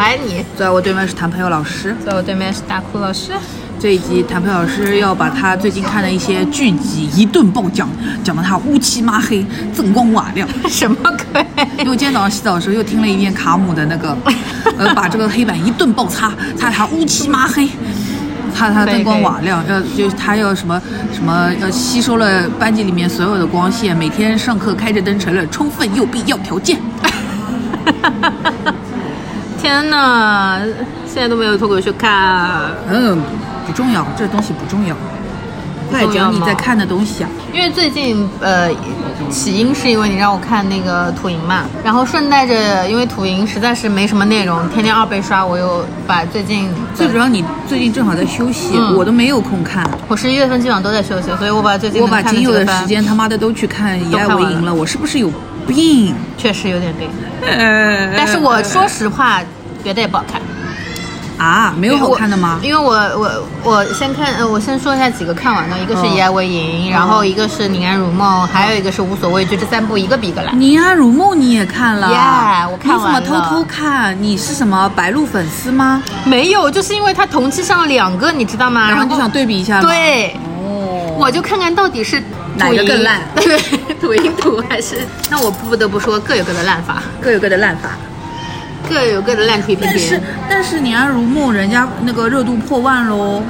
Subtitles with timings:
[0.00, 0.16] 你打的比我快，我抢。
[0.16, 0.44] 抢拍你。
[0.56, 3.32] 坐在我对面是谭朋友老师，在我对面是大哭老师。
[3.78, 7.88] 这一集谭朋友老师要把他最近看的一些剧集一顿爆讲，
[8.22, 10.46] 讲的他乌漆抹黑、锃光瓦亮。
[10.68, 10.96] 什么
[11.32, 11.46] 鬼？
[11.78, 14.16] 因为今天早上洗澡的时候又听了一遍卡姆的那个，
[14.78, 17.68] 呃， 把这个黑板一顿爆擦，擦他乌漆抹黑。
[18.52, 20.80] 擦他灯光瓦亮，要就他要什么
[21.14, 26.78] 什么要吸收了班级里面所有的光线，每天上课开着灯成了充分又必要条件。
[29.70, 30.58] 天哪，
[31.06, 32.72] 现在都没有脱口秀看。
[32.90, 33.16] 嗯，
[33.64, 34.96] 不重要，这东西不重要。
[35.88, 37.30] 快讲你在看的东西啊！
[37.52, 38.68] 因为最近呃，
[39.30, 49.88] 起因是因为你让我看那个土银嘛，然后顺带着因为土银实在是没什么内容，天天二倍刷，我又把最近最主要你最近正好在休息，我都没有空看。
[50.08, 55.30] 我十一月份基本上都在休息，所以我把最近我把仅有的时间他妈的都去看《以爱为营》了，我是不是有
[55.68, 56.12] 病？
[56.36, 57.08] 确实有点病。
[58.16, 59.40] 但是我说实话，
[59.82, 60.40] 别的也不好看。
[61.38, 62.60] 啊，没有好看的吗？
[62.62, 70.54] 因为我我我先看，呃，我先说一下几个看完的，一个是《以爱为营》，然后一个是《宁安如梦》，还有一个是《无所畏惧》，这三部一个比一个烂。
[70.58, 72.10] 《宁安如梦》你也看了？
[72.10, 73.20] 耶，我看完了。
[73.20, 74.14] 你怎么偷偷看？
[74.22, 76.02] 你是什么白鹿粉丝吗？
[76.26, 78.90] 没有，就是因为它同期上了两个，你知道吗？
[78.90, 79.80] 然后就想对比一下。
[79.80, 82.22] 对，哦，我就看看到底是
[82.56, 83.58] 哪个更烂，对，
[83.98, 85.08] 土银土还是？
[85.30, 87.92] 那我不得不说各有各的烂法，各有各的烂法。
[88.90, 90.20] 各有各的烂出一片天。
[90.20, 90.20] 但是
[90.50, 93.40] 但是《宁安如梦》人家那个热度破万喽。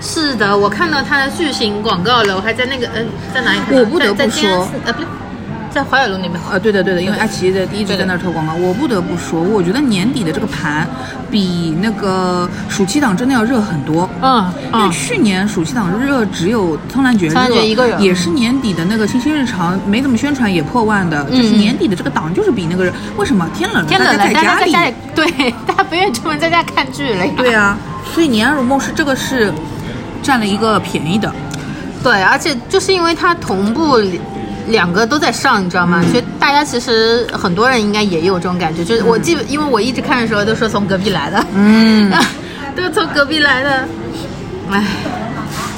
[0.00, 3.58] 是的，我看到他的巨型广告了，我还在那个嗯，在哪里？
[3.70, 5.08] 我不得不说，呃，不对。
[5.74, 8.54] 在淮海路那边呃，对的对的，因为爱奇艺的一直在那儿投广告。
[8.54, 10.88] 我不得不说，我觉得年底的这个盘
[11.32, 14.08] 比那个暑期档真的要热很多。
[14.22, 22.92] 嗯，因为去年暑期档热只有《苍兰诀》热，一个人，也是年底的那个《清新日常》没怎么宣传也破万的，就是年底的这个档就是比那个热。
[23.16, 23.44] 为什么？
[23.52, 27.32] 天冷了，天冷了，在家里，对， 大家不愿意出门，在家看剧了呀。
[27.36, 27.76] 对啊，
[28.14, 29.52] 所以《年安如梦》是这个是
[30.22, 31.34] 占了一个便宜的。
[32.00, 34.00] 对，而且就是因为它同步。
[34.68, 36.02] 两个都在上，你知道吗？
[36.10, 42.12] 所以大家其实很多人应该也有这种感觉，就是我记，因为我一直看的时候都说从隔壁来的，嗯，
[42.76, 43.88] 都从隔壁来的。
[44.70, 44.82] 唉，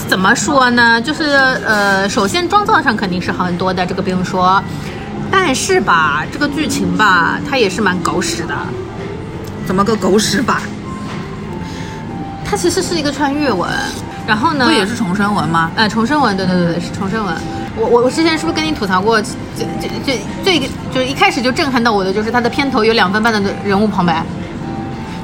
[0.08, 1.00] 怎么说呢？
[1.00, 1.24] 就是
[1.66, 4.62] 呃，首先妆造上肯定是好很多的，这个不用说。
[5.30, 8.54] 但是吧，这个剧情吧，它也是蛮狗屎的。
[9.66, 10.60] 怎么个狗屎法？
[12.48, 13.68] 它其实是一个穿越文，
[14.24, 14.66] 然后呢？
[14.66, 15.68] 不也是重生文吗？
[15.74, 17.34] 呃，重生文，对对对对，是重生文。
[17.78, 19.20] 我我我之前是不是跟你吐槽过？
[19.20, 20.60] 最最最最
[20.92, 24.24] 就是一开始就震撼到我的，就是它的片头有两分半的人物旁白，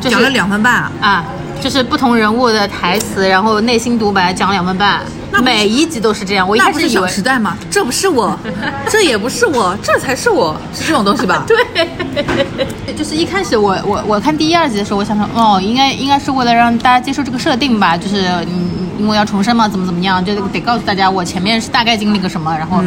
[0.01, 0.93] 就讲了两分半啊！
[1.01, 1.25] 啊，
[1.62, 5.00] 就是不同人物的台词，然后内心独白讲两分半，
[5.43, 6.47] 每一集都是这样。
[6.47, 7.56] 我一开始以为小时代吗？
[7.71, 8.37] 这不是我，
[8.91, 11.45] 这也不是我，这才是我，是这种东西吧？
[11.47, 18.71] 对，就是一开始我我我看第一二集的时候，我想说，哦，应该应该是为了让大家接受这个设定吧，就是嗯。
[18.99, 22.84] 因为要重生嘛，怎么怎么样，就得告诉大家我前面是大概经历个什么，然后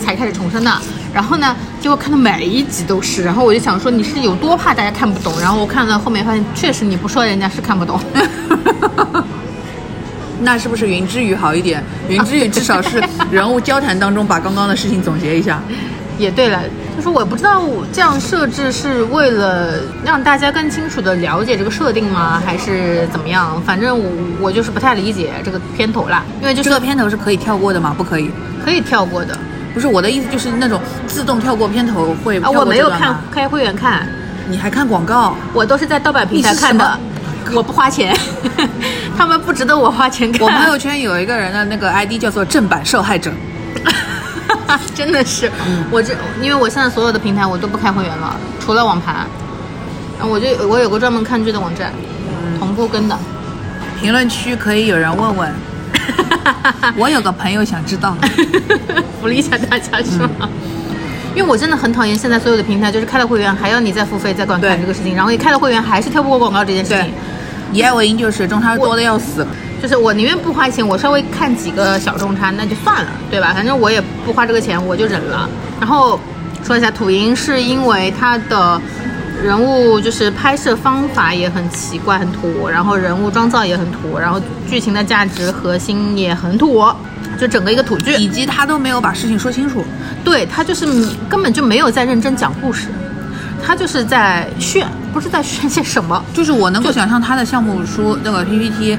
[0.00, 0.70] 才开始重生的。
[1.12, 5.32] 然后呢，结果看到每一集都是，然后我就想说你是有多怕大家看不懂。
[5.40, 8.00] 然后我看到后面发现，确实你不说人家是看不懂。
[10.40, 11.82] 那是不是云之羽好一点？
[12.08, 15.60] 云之羽至少是人物交谈当中把刚刚的事情总结一下。
[16.18, 16.62] 也对了，
[16.94, 17.62] 就是我不知道
[17.92, 23.60] 这样设置是为了让大家更清楚的了解这个设定吗，还是怎么样？
[23.64, 27.94] 反正我我就是不太理解这个片头啦，因为就这个片头是可以跳过的吗？
[27.96, 28.30] 不可以，
[28.64, 29.36] 可以跳过的。
[29.74, 34.06] 不是我的意思，就是那种自动跳过片头会啊，我没有看开会员看，
[34.48, 35.34] 你还看广告？
[35.52, 36.98] 我都是在盗版平台看的，
[37.54, 38.16] 我不花钱，
[39.16, 40.42] 他们不值得我花钱看。
[40.42, 43.30] 我朋友圈有一个人的那个 ID 叫做正版受害者。
[44.94, 45.50] 真的是，
[45.90, 49.26] 我这因为我现在所有的平台我都不开会员了，除了网盘，
[50.20, 51.92] 我就我有个专门看剧的网站，
[52.58, 53.18] 同步跟的。
[54.00, 55.52] 评论区可以有人问问，
[56.96, 58.16] 我有个朋友想知道，
[59.20, 60.48] 福利一下大家是吗？
[61.34, 67.12] 因为我真的很讨厌现在所有的平台，就是开了会员还要你再付费再观看这个事情，然后你开了会员还是跳不过广告这件事情。
[67.72, 69.46] 以爱为营就是中差多的要死。
[69.80, 73.52] 就是我宁愿不花钱，我稍微看几个小中差那就算了，对吧？
[73.54, 75.48] 反正我也不花这个钱，我就忍了。
[75.80, 76.20] 然后
[76.62, 78.80] 说一下土银，是因为它的
[79.42, 86.84] 人物就是拍摄方法也很奇怪，很土，然后人物妆造也很土，然后剧情的价值核心也很土，
[87.40, 89.84] 就整个一个土剧，以及他都没有把事情说清楚。
[90.24, 90.86] 对他就是
[91.28, 92.86] 根本就没有在认真讲故事，
[93.66, 96.24] 他就是在炫，不是在炫些什么。
[96.32, 98.96] 就是我能够想象他的项目书那个 PPT。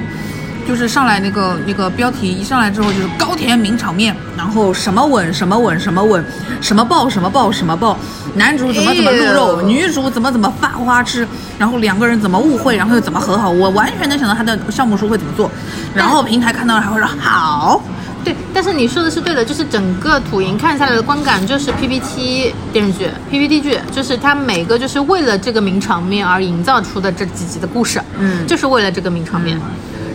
[0.68, 6.24] 就是上来那个那个标题一上来之后就是高甜名场面，然后什么吻什么吻什么吻，
[6.62, 7.98] 什么抱什么抱什么抱，
[8.36, 11.27] 男主怎么怎么露肉，女主怎么怎么发花痴，
[11.60, 15.51] 然后两个人怎么误会，然后又怎么和好，我完全能想到他的项目书会怎么做，
[15.94, 17.81] 然后平台看到了还会说好，
[18.24, 29.60] 对，但是你说的是对的，就是整个土银看下来的观感就是 PPT 电视剧、PPT 剧，就是它每个就是为了这个名场面而营造出的这几集的故事，嗯就是为了这个名场面。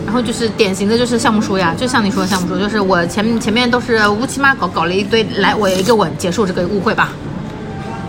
[0.09, 7.09] 然后就是典型的就是项目书呀，就像你说的项目书，就是我前前面都是乌漆嘛搞搞了一堆，来我一个吻结束这个误会吧，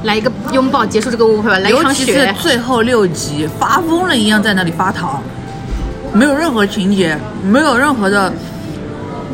[0.05, 5.23] 来一个拥抱结束这个误会吧，来一尤其是，最后六集发疯了一样在那里发糖，
[6.15, 8.33] 没有任何情节，没有任何的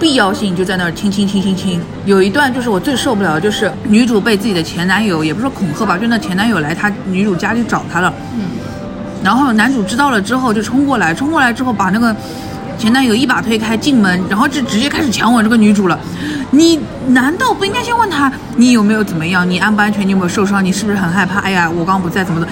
[0.01, 1.81] 必要性，就在那儿亲亲亲亲亲。
[2.05, 8.41] 有一段就是我最受不了的，就是女主被自己的前男友，也不是说恐吓吧，就那前男友来她女主家里找她了，嗯，
[9.23, 12.15] 然后男主知道了之后就冲过来，冲过来之后把那个
[12.79, 15.99] 前男友一把推开进门，然后就直接开始强吻这个女主了。
[16.51, 16.79] 你
[17.09, 19.49] 难道不应该先问他你有没有怎么样？
[19.49, 20.07] 你安不安全？
[20.07, 20.65] 你有没有受伤？
[20.65, 21.41] 你是不是很害怕？
[21.41, 22.47] 哎呀，我刚刚不在，怎么的？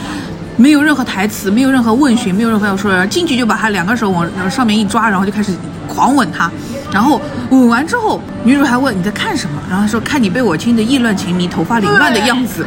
[0.56, 5.52] 没有任何台词，没有任何问询，没有任何要说的，进去就把他两个手往上面一抓，然后就开始
[5.88, 6.50] 狂吻他。
[6.92, 12.64] 然后吻完之后，女主还问你在看什么，然后说看你被我亲的意乱情迷、头发凌乱的样子，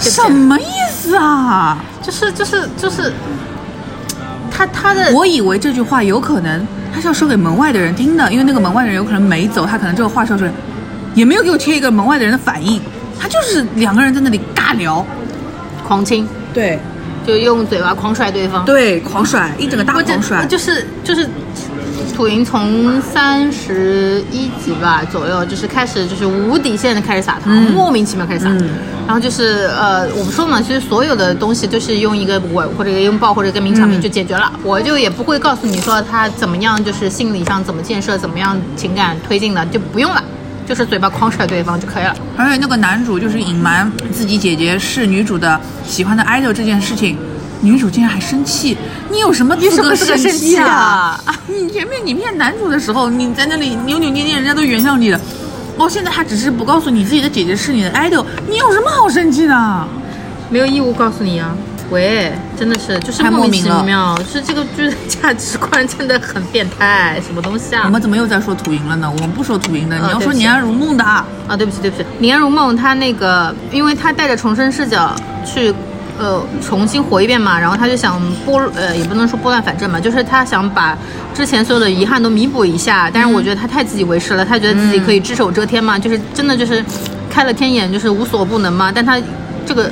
[0.00, 1.78] 什么意思啊？
[2.02, 3.12] 就是就是就是，
[4.56, 10.50] 他他的我以为这句话有可能他是要说给门外的人听的，因为那个门外的人有可能没走，他可能这个话说出来，
[11.14, 12.80] 也没有给我贴一个门外的人的反应，
[13.20, 15.04] 他就是两个人在那里尬聊，
[15.86, 16.78] 狂亲，对。
[17.26, 18.64] 就用嘴巴狂甩对方。
[18.64, 21.28] 对，狂甩一整个大狂甩，就是就是，
[22.14, 28.50] 土银从三十一集吧左右，就是开始就是无底线的开始撒糖，嗯莫名其妙开始撒。
[28.50, 28.68] 嗯
[29.06, 34.52] 然后就是呃，我们说嘛，其实所有的东西都是用一个吻或者一个拥抱或者一个名场面嗯就解决了。
[34.64, 40.20] 我就也不会告诉你说他怎么样，就是心理上怎么建设，怎么样情感推进的，就不用了，
[40.66, 42.16] 就是嘴巴狂甩对方就可以了。
[42.36, 47.16] 而且那个男主就是隐瞒自己姐姐是女主的喜欢的 idol 这件事情，
[47.60, 48.76] 女主竟然还生气，
[49.10, 51.20] 你有什么资格什么资格生气啊？
[51.24, 55.20] 啊你前面你骗男主的时候，你在那里扭扭捏捏，人家都原谅你了。
[55.78, 59.88] 哦，现在他只是不告诉你自己的姐姐是你的 idol，你有什么好生气的？
[60.48, 61.54] 没有义务告诉你啊。
[61.88, 67.82] 喂，真的是就是太莫名其妙，就是这个剧的价值观真的很变态，什么东西啊？
[67.84, 69.08] 我们怎么又在说土银了呢？
[69.08, 71.04] 我们不说土银的，你要说宁安如梦的。
[71.04, 71.24] 啊，
[71.56, 75.14] 对不起，对不起，《宁安如梦》他那个，因为他带着重生视角
[75.44, 75.72] 去，
[76.18, 80.96] 呃，重新活一遍嘛，然后他就想拨，呃，也不能说拨乱反正嘛，就是他想把
[81.34, 83.10] 之前所有的遗憾都弥补一下。
[83.12, 86.84] 但是我觉得他太自以为是了，他觉得自己可以只手遮天嘛，就是真的就是
[87.30, 88.92] 开了天眼，就是无所不能嘛。
[88.94, 89.20] 但他
[89.66, 89.90] 这个。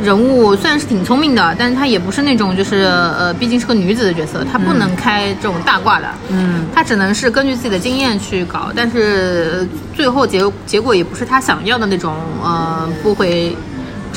[0.00, 2.82] 人物虽然是挺聪明的，但是她也不是那种就是
[3.18, 6.06] 呃，毕竟是个女子的角色，她不能开这种大挂的。
[6.28, 13.56] 嗯，她只能是根据自己的经验去搞，但是呃最后结结果也不是她想要的那种呃不回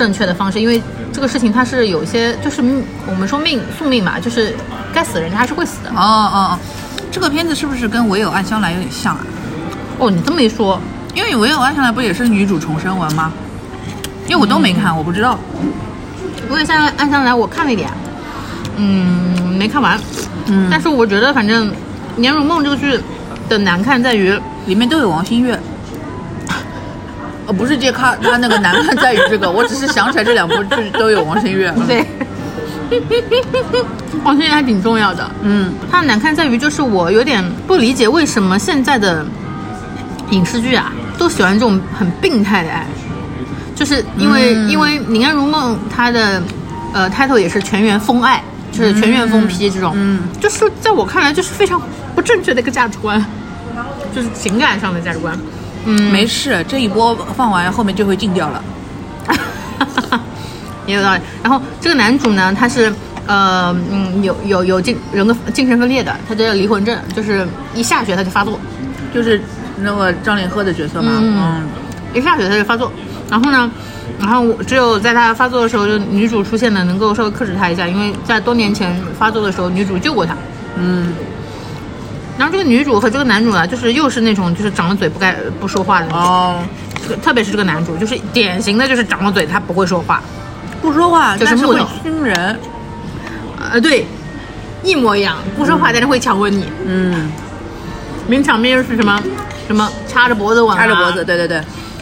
[0.01, 0.81] 正确的方式，因为
[1.13, 2.60] 这个事情它是有一些就是
[3.05, 4.55] 我们说命宿命嘛，就是
[4.91, 5.91] 该死的人他还是会死的。
[5.91, 6.60] 哦哦哦，
[7.12, 9.22] 这个片子是不是跟《唯有暗香来》有点像啊？
[10.00, 10.81] 哦，你这么一说，
[11.13, 13.31] 因为《唯有暗香来》不也是女主重生文吗？
[14.27, 15.38] 因为我都没看，我不知道。
[16.50, 17.91] 唯有暗暗香来我看了一点，
[18.77, 20.00] 嗯，没看完，
[20.48, 21.67] 嗯但是我觉得反正
[22.15, 23.00] 《年如梦》这个剧
[23.48, 24.36] 的难看在于。
[24.67, 25.60] 里面都有王心月。
[27.48, 31.74] 呃，不是这看他那个难看 在于这个，我只是想起来这两部剧都有王心月。
[31.88, 32.05] 对，
[34.24, 35.29] 王心月还挺重要的。
[35.41, 39.25] 嗯，它的难看在于，就是我有点不理解为什么现在的
[40.29, 42.86] 影视剧啊，都喜欢这种很病态的爱，
[43.75, 46.41] 就是因为、嗯因为《宁安如梦》它的
[46.93, 51.81] 呃 title 也是全员疯爱，就是全员疯批这种，嗯就是在我看来就是非常
[52.15, 53.24] 不正确的一个价值观，
[54.15, 55.36] 就是情感上的价值观。
[55.86, 58.64] 嗯，没事，这一波放完后面就会禁掉了。
[60.86, 61.22] 也有道理。
[61.44, 62.92] 然后这个男主呢，他是
[63.28, 68.60] 呃嗯有有有精人格精神分裂的，他叫离魂症，就是一下雪他就发作，
[69.14, 69.42] 就是
[69.78, 71.12] 那个张凌赫的角色嘛。
[71.20, 71.64] 嗯
[72.14, 72.92] 一下雪他就发作。
[73.30, 73.72] 然后呢，
[74.20, 80.36] 然后只有在他发作的时候，就女主出现了，能够稍微克制他一下，因为在多年前发作的时候，女主救过他。
[80.78, 81.14] 嗯
[82.41, 86.63] 然后这个女主和这个男主啊，就是又是那种就是长了嘴不该不说话的那种，哦，
[87.03, 90.24] 这个特别是这个男主，就是典型的就是长了嘴他不会说话，
[90.81, 92.60] 不说话，但是会就是木头亲人。
[93.71, 94.07] 呃对，
[94.81, 96.65] 一模一样，不说话但是会强吻你。
[96.83, 97.31] 嗯，
[98.27, 99.21] 名场面又是什么
[99.67, 101.24] 什么掐着脖子吻、啊，掐着脖子，。
[101.24, 101.62] 对对对。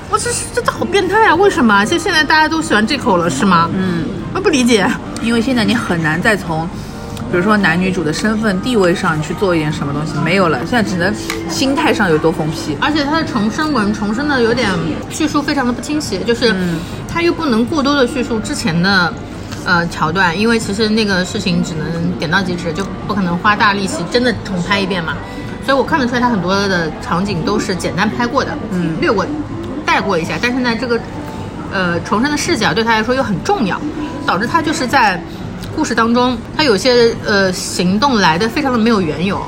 [0.09, 1.35] 我这是真的好变态啊！
[1.35, 1.83] 为什么？
[1.83, 3.69] 现现在大家都喜欢这口了是吗？
[3.73, 4.89] 嗯，我不理解。
[5.21, 6.65] 因为现在你很难再从
[7.31, 11.13] 比如说男女主的身份地位上，你去做一点什么东西，没有了，现在只能
[11.47, 12.75] 心态上有多疯批。
[12.81, 14.69] 而且他的重生文重生的有点
[15.11, 16.55] 叙述非常的不清晰，就是
[17.07, 19.13] 他又不能过多的叙述之前的
[19.63, 25.13] 呃桥段，因为其实那个事情只能点到即止，就不可能花大力气真的重拍一遍嘛。
[25.63, 29.23] 所以我看得出来，他很多的场景都是简单拍过的，嗯，略过
[29.85, 30.99] 带过一下，但是呢，这个
[31.71, 33.79] 呃重生的视角对他来说又很重要，
[34.25, 35.21] 导致他就是在
[35.75, 39.41] 故事当中，他有些呃行动来的非常的没有缘由，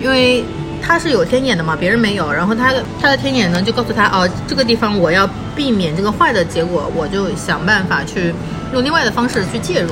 [0.00, 0.44] 因为
[0.82, 8.34] 他是有天眼的嘛，别人没有，然后他他的天眼呢就告诉他哦，这个地方我要避免这个坏的结果，我就想办法去
[8.72, 9.90] 用另外的方式去介入。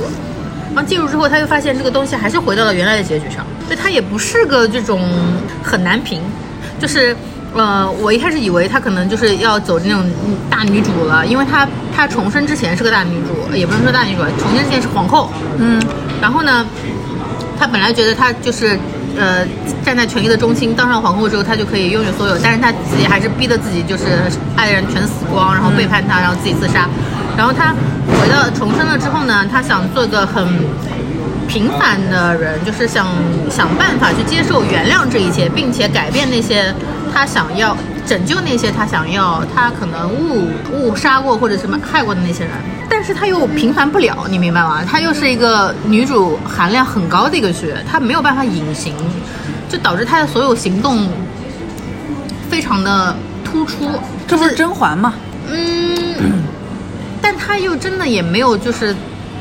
[0.75, 5.01] 然后介入之后，他又发现这个东西还是回到了原来的结局上，所以他也不是个这种
[5.63, 6.21] 很难评，
[6.79, 7.17] 就是
[7.55, 10.05] 呃，我一开始以为她可能就是要走那种
[10.51, 15.81] 大女主了，因为她她重生之前是个大女主，也不能说大女主，重生之前是皇后，嗯，
[16.21, 16.67] 然后呢，
[17.59, 18.79] 她本来觉得她就是
[19.17, 19.47] 呃
[19.83, 24.05] 站在权力的中心，当上皇后之后，她就可以拥有所有，但是她自己还是逼得自己就是
[24.55, 26.87] 爱的人全死光，然后背叛她，然后自己自杀，
[27.39, 27.75] 然后她
[28.21, 30.47] 回到重生了之后呢，她想做个很
[31.49, 33.07] 平凡的人，就是想
[33.49, 36.75] 想办法去接受、原谅这一切，并且改变那些
[37.17, 37.75] 他想要
[38.07, 42.53] 拯救那些他想要他可能误误杀过或者什么害过的那些人，
[42.91, 44.85] 但是他又平凡不了，你明白吗？
[44.87, 48.95] 他又是一个女主含量很高的一个剧，他没有办法隐形，
[49.67, 51.09] 就导致他的所有行动
[52.51, 53.91] 非常的突出，
[54.29, 55.15] 这不是甄嬛吗？
[55.49, 56.43] 嗯，
[57.23, 58.95] 但她又真的也没有，就是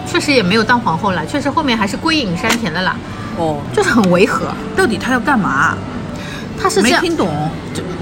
[0.07, 2.95] 确实也没有当皇后了，确实后面还是归隐山田的啦，
[3.35, 4.47] 哦，就是很违和。
[4.77, 5.75] 到底他要干嘛？
[6.61, 7.29] 她是没听懂。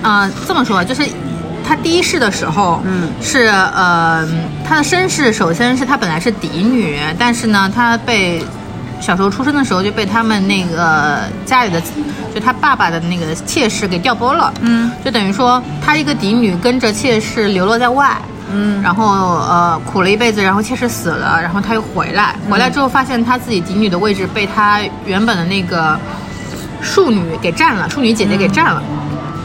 [0.02, 1.08] 呃，这么说就是。
[1.66, 3.08] 他第一世的时候，嗯。
[3.22, 4.28] 是呃，
[4.68, 8.44] 他的身世首先是他本来是嫡女，但是呢，他被
[9.00, 11.82] 小时候出生的时候就被他们那个家里的，
[12.36, 18.18] 就他爸爸的那个妾室给调拨了，嗯，就等于说他一个嫡女跟着妾室流落在外，
[18.52, 18.82] 嗯。
[18.82, 25.98] 然后呃苦了一辈子，然后妾室死了，然后他又回来，回来之后发现他自己嫡女的位置被他原本的那个
[26.84, 28.84] 庶女给占了，庶女姐姐给占了，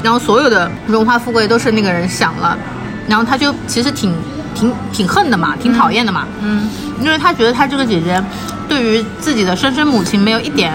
[0.03, 2.59] 然后所有的荣华富贵都是那个人享了，
[3.07, 4.13] 然后他就其实挺
[4.55, 6.69] 挺挺恨的嘛，挺讨厌的嘛，嗯。
[7.01, 8.21] 因为他觉得他这个姐姐
[8.69, 10.73] 对于自己的生身母亲没有一点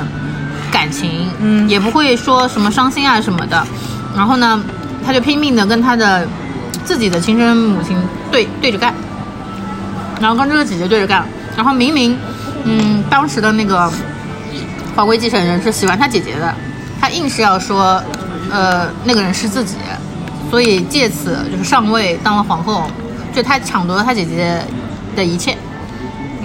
[0.72, 1.68] 感情，嗯。
[1.68, 3.62] 也不会说什么伤心啊什么的，
[4.16, 4.64] 然后呢，
[5.06, 6.26] 他就拼命的跟他的
[6.86, 7.98] 自己的亲生母亲
[8.32, 8.94] 对对着干，
[10.22, 11.26] 然后跟这个姐姐对着干，
[11.58, 12.18] 然后明明，
[12.64, 13.92] 嗯，当时的那个
[14.96, 16.54] 皇贵继承人是喜欢他姐姐的，
[17.02, 18.02] 他硬是要说，
[18.52, 19.76] 呃，那个人是自己，
[20.50, 22.86] 所以借此就是上位当了皇后，
[23.34, 24.62] 就他抢夺了他姐姐
[25.16, 25.58] 的一切，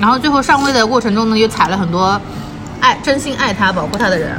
[0.00, 2.20] 然后最后上位的过程中呢，又踩了很多
[2.80, 4.30] 爱真心爱他、保护他的人，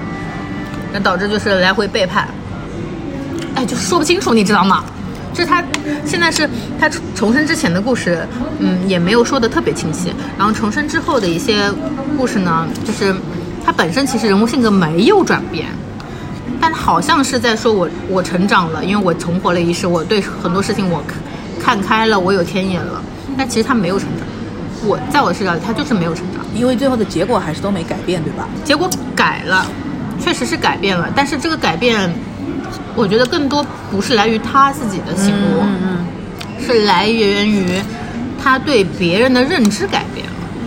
[0.91, 2.27] 那导致就是来回背叛，
[3.55, 4.83] 哎，就说不清楚，你知道吗？
[5.31, 5.63] 就是他
[6.05, 6.49] 现在是
[6.79, 10.11] 他重生之前的故事，嗯，也没有说的特别清晰。
[10.37, 11.71] 然后重生之后的一些
[12.17, 13.15] 故事呢，就是
[13.69, 15.67] 他本身其实人物性格没有转变，
[16.59, 22.99] 但好像是在说我我成长了，因为我重活了一世，我对很多事情我看看开了，我有天眼了。
[23.38, 24.27] 但其实他没有成长，
[24.88, 26.43] 我在我视角里他就是没有成长。
[26.55, 28.49] 因为最后的结果还是都没改变，对吧？
[28.63, 29.67] 结果改了，
[30.19, 32.11] 确实是改变了，但是这个改变，
[32.95, 36.07] 我觉得更多不是来于他自己的醒悟，嗯
[36.59, 37.79] 是来源于
[38.43, 40.18] 他对别人的认知改变了，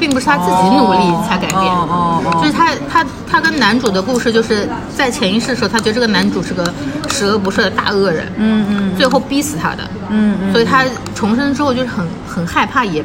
[0.03, 1.61] 并不是他自己努力才改变。
[1.63, 6.75] 哦哦哦就是他他他跟男主的故事，就是在潜意识的时候，他觉得这个男主是个
[7.09, 8.97] 十恶不赦的大恶人，嗯嗯。
[8.97, 10.53] 最后逼死他的，嗯嗯。
[10.53, 13.05] 所以他重生之后就是很很害怕，也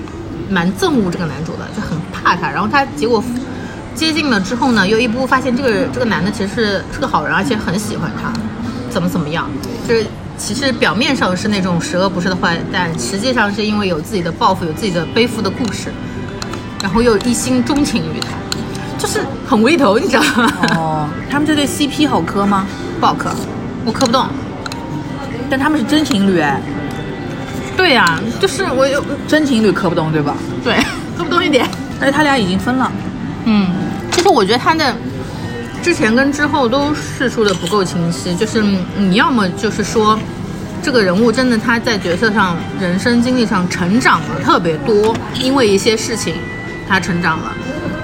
[0.50, 2.50] 蛮憎恶这个男主的，就很怕他。
[2.50, 3.24] 然后他结果
[3.94, 8.34] 接近了之后呢，又一步步发现这个这个男的其实是是个好人，而且很喜欢他，
[8.90, 9.48] 怎么怎么样，
[9.88, 10.04] 就是
[10.36, 15.94] 其实表面上是那种十恶不赦的坏蛋，实际上是因为有自己的抱负，有自己的背负的故事，
[16.88, 18.30] 然后又一心钟情于他，
[18.98, 20.52] 就是很无厘头，你知道吗？
[20.78, 22.66] 哦，他们这对 CP 好磕吗？
[22.98, 23.30] 不好磕，
[23.84, 24.26] 我磕不动。
[25.50, 26.62] 但他们是真情侣哎，
[27.76, 30.34] 对呀、就是我有真情侣磕不动对吧？
[30.64, 30.78] 对
[31.18, 31.68] 磕不动一点。
[32.00, 32.90] 而且他俩已经分了。
[33.44, 33.68] 嗯，
[34.14, 34.96] 其实我觉得他的
[35.84, 38.64] 之前跟之后都叙述的不够清晰，就是
[38.98, 40.18] 你要么就是说
[40.82, 46.36] 这个人物真的他在角色上、人生经历上成长了特别多，因为一些事情
[46.88, 47.54] 他成长了，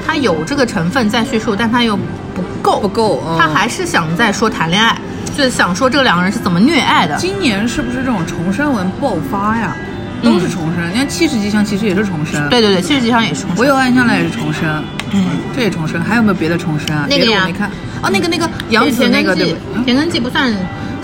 [0.05, 4.97] 他有这个成分在叙述，但他又不够，不够嗯他还是想在说谈恋爱，
[5.35, 7.15] 就是想说这两个人是怎么虐爱的。
[7.17, 9.75] 今年是不是这种重生文爆发呀？
[10.23, 10.89] 都是重生。
[10.89, 13.57] 你看七十吉祥其实也是重生，对对对，七十吉祥也是重生。
[13.57, 16.01] 我有暗香来也是重生，嗯，这也重生。
[16.01, 17.05] 还有没有别的重生啊？
[17.09, 17.69] 那个我没看。
[18.01, 19.59] 哦，那个那个杨紫那个对记不？
[19.75, 20.53] 嗯田根记不算，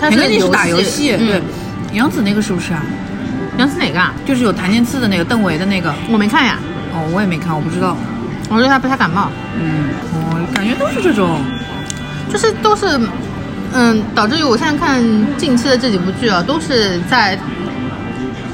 [0.00, 1.42] 它田根记是打游戏，对嗯。。
[1.92, 2.82] 杨紫那个是不是啊？
[3.58, 4.14] 杨紫哪个啊？
[4.24, 5.94] 就是有檀健次的那个邓为的那个。
[6.10, 6.58] 我没看呀，
[6.92, 7.96] 哦，我也没看，我不知道。
[8.48, 9.28] 我对他不太感冒，
[9.58, 11.40] 嗯，我感觉都是这种。
[12.28, 12.98] 就是都是，
[13.72, 15.02] 嗯，导致于我现在看
[15.36, 17.38] 近期的这几部剧啊，都是在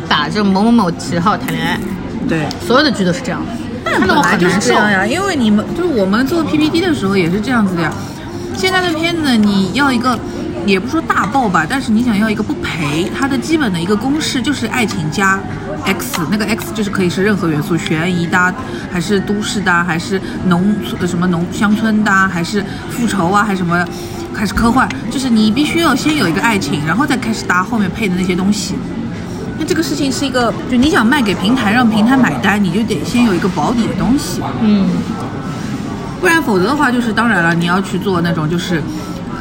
[0.09, 1.81] 打着某某某旗号谈恋爱，
[2.29, 3.41] 对，所有的剧都是这样
[3.85, 4.61] 的，看得我本来就是。
[4.61, 7.93] 这样呀，因为你们就是我们做 PPT 的时候也是这样子的呀。
[8.55, 10.19] 现在的片子你要一个，
[10.65, 15.41] 也不说大爆吧，但是你想要一个不赔，它的基本的一个公式就是爱情加
[15.85, 18.55] X，那个 X 就是可以是任何元素，悬疑的，
[18.93, 20.75] 还是都市的，还是农
[21.07, 23.83] 什么农乡村的，还是复仇啊，还是什么，
[24.35, 28.75] 还是科幻，就是你必须要先有一个爱情，然后再开始搭后面配的那些东西。
[29.59, 34.43] 那这个事情是一个，就你想卖给平台，让平台买单，你就得先有一个保底的东西。
[34.61, 34.87] 嗯，
[36.21, 38.83] 不然否则的话，就是当然了，你要去做那种就是，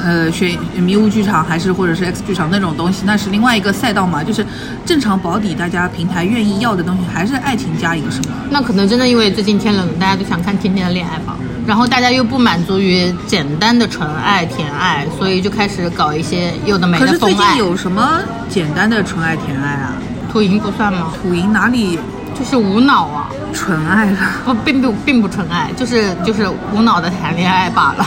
[0.04, 4.24] 呃，选迷雾剧场还是或者是 X 剧场那种东西，那是另外一个赛道嘛。
[4.24, 4.46] 就是
[4.86, 8.34] 正常保底，大家平台愿意要的东西还是爱情加一个什么。
[8.50, 11.36] 那可能真的因为最近天冷，大家都想看甜甜的恋爱吧，
[11.66, 17.34] 然后大家又不满足于简单的纯爱甜爱，所以就开始搞一些有的没的可是最。
[17.36, 19.94] 近有什么简单的纯爱甜爱啊？
[20.32, 21.12] 土银不算吗？
[21.22, 22.00] 土银哪里
[22.38, 24.18] 就是无脑啊，纯爱了？
[24.46, 28.06] 不，并不并不纯爱，就是就是无脑的谈恋爱罢了。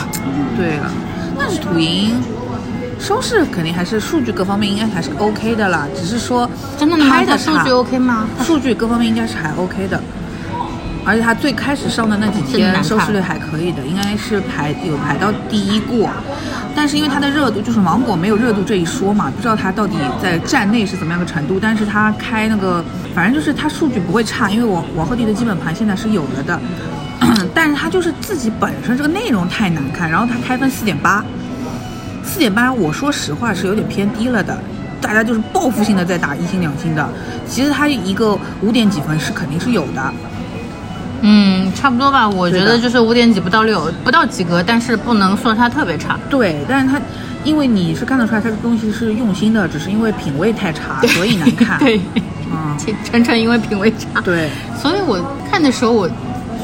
[0.57, 0.91] 对了，
[1.39, 2.21] 但是土银
[2.99, 7.09] 收视肯定还是数据各方面应该还是 OK 的啦，只是说真的吗？
[7.09, 8.27] 拍的数据 OK 吗？
[8.43, 10.01] 数据各方面应该是还 OK 的，
[11.05, 16.09] 而且它最开始上的那几天收视率还可以的，应该是排有排到第一过。
[16.75, 21.59] 但是因为它的热度，就是芒果没有热度这一说嘛，不知道它到底在站内是怎么样的程度。
[21.59, 22.83] 但是它开那个，
[23.15, 26.59] 反正就是它数据不会差，因为我王鹤棣的基本盘现在是有了的，
[27.53, 31.23] 但是他就是自己本身这个内容太难看，然后他开分四点八，
[32.23, 34.57] 四点八，我说实话是有点偏低了的。
[35.01, 37.09] 大家就是报复性的在打一星两星的，
[37.47, 40.13] 其实他一个五点几分是肯定是有的。
[41.21, 42.27] 嗯，差不多吧。
[42.27, 46.17] 我觉得就是五点几不到六，不到及格，但是不能说它特别差。
[46.29, 46.99] 对，但是它，
[47.43, 51.77] 因为你是看得出来它这东西是用心的，只是因为品味太差，所以难看。
[51.79, 51.99] 对，
[52.51, 54.21] 嗯， 晨晨因为品味差。
[54.21, 54.49] 对，
[54.81, 56.09] 所以我看的时候，我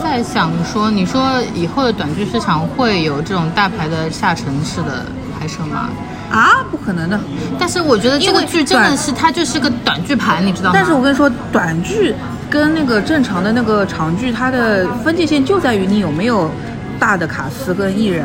[0.05, 5.03] 在想说，你说以后的短剧市场会有这种大牌的下沉式的
[5.37, 5.89] 拍摄吗？
[6.31, 7.19] 啊，不可能的。
[7.57, 10.75] 但是我觉得这个剧真的是它就是个短剧盘，你知道吗？
[10.75, 12.13] 但是我跟你说，短剧
[12.51, 16.51] 跟那个正常的那个长剧，它的分界线就在于你有没有
[16.99, 18.23] 大的卡司跟艺人。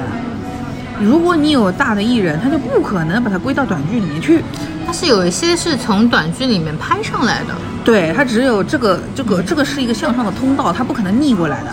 [1.00, 4.44] 如果你有大的艺人，他就不可能把它归到短剧里面去。
[4.86, 11.70] 它是有一些是从短剧里面拍上来的，对，它只有这个这个这个是一个向上的通道，它不可能逆过来的，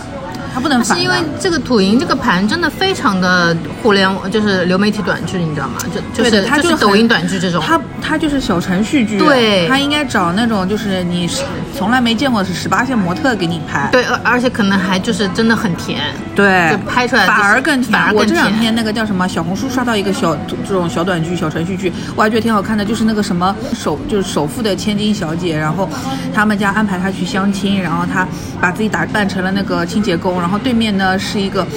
[0.58, 0.96] 它不能反的。
[0.96, 5.76] 但是因为这个土银这个盘真的非常的互联网，就是流媒体短剧，你知道吗？
[5.94, 7.64] 就就是它就是抖音短剧这种。
[7.66, 11.30] 它它就是小程序剧，对它应该找那种就是你
[11.78, 16.02] 从来没见过是十八线模特给你拍，对，而而且可能还就是真的很甜，
[16.36, 17.92] 对就拍出来反就是而更甜。
[17.92, 25.90] 反而更我这两天那个叫什么小红书刷到一个小这种小短剧、小程序剧，我还觉得挺好看的，就是那个什么首就是首富的千金小姐，然后
[26.34, 28.26] 他们家安排她去相亲，然后她
[28.62, 31.68] 把自己打扮成了那个清洁工，然后然后对面呢是一个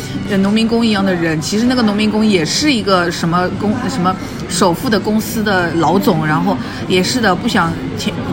[0.42, 4.14] 农民工一样的人，其实那个农民工也是一个什么公什么
[4.48, 6.56] 首富的公司的老总，然后
[6.86, 7.72] 也是的不想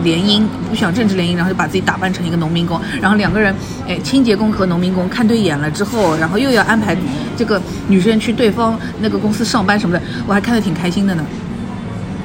[0.04, 3.52] 联姻，不想政治联姻，然后就把自己打扮成一个农民工，然后两个人
[3.88, 6.96] 哎清洁工和农民工看对眼了之后，然后又要安排
[7.36, 11.26] 这个女生去对方那个公司上班什么的，我还看得挺开心的呢。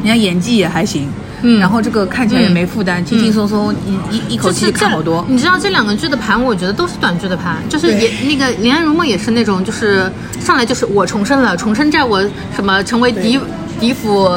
[0.04, 1.10] 人家演技也还行，
[1.44, 5.24] 嗯然后这个看起来也没负担，轻轻松松一一一口气看好多。
[5.30, 12.22] 你知道这两个剧的盘，我觉得都是短剧的盘，就是也那个《林安如梦》也是那种，就是上来就是我重生了，重生在我
[12.56, 13.40] 什么成为嫡
[13.80, 14.30] 嫡府。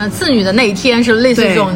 [0.00, 1.70] 呃，次女的那一天是类似这种，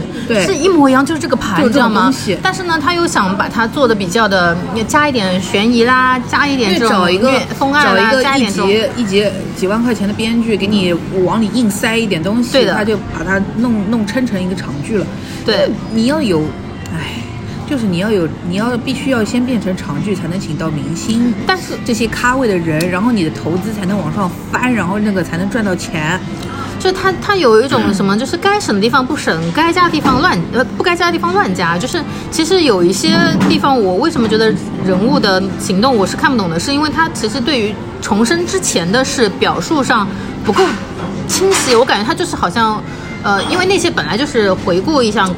[0.47, 2.11] 是一模一样，就是这个盘，就这你知道吗？
[2.43, 4.57] 但是呢，他又想把它做的比较的，
[4.89, 15.07] 加一点悬疑啦，加一点，这种找一个虐疯爱啦，找一个一加一点这种集一集几万块钱的编剧，给你往里硬塞一点东西，对的他就把它弄弄撑成一个长剧了。
[15.45, 16.41] 对，你要有，
[16.95, 17.21] 哎，
[17.69, 26.19] 就是你要有，你要必须要先变成长剧，才能请到明星，但是这些咖位的人，然后你的投资才能往上翻，然后那个才能赚到钱。
[26.79, 31.79] 就他他有一种什么，就是该省的地方不省，该加的地方乱呃不该加的地方乱加。
[31.79, 33.17] 就是其实有一些
[33.49, 34.53] 地方，我为什么觉得
[34.85, 40.07] 人物的行动我是看不懂的，是因为他其实对于重生之前的事表述上
[40.45, 40.65] 不够
[41.27, 42.83] 清晰，我感觉他就是好像
[43.23, 45.29] 呃，因为那些本来就是回顾一下。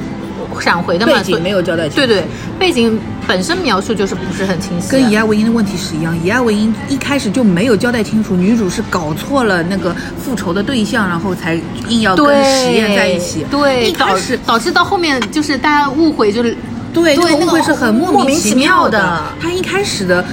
[0.61, 2.25] 闪回的嘛，背景没有交代清楚对对，
[2.59, 4.91] 背景本身描述就是不是很清晰。
[4.91, 13.45] 跟以爱为营的问题是一样，以爱为营一开始就没有交代清楚，女主是搞错了那个复仇的对象，然后才硬要跟实验在一起。
[13.51, 16.57] 对，一开导始导致到后面就是大家误会，就是
[16.93, 20.25] 对对那个这个误会是很莫莫名其妙的他一开始的。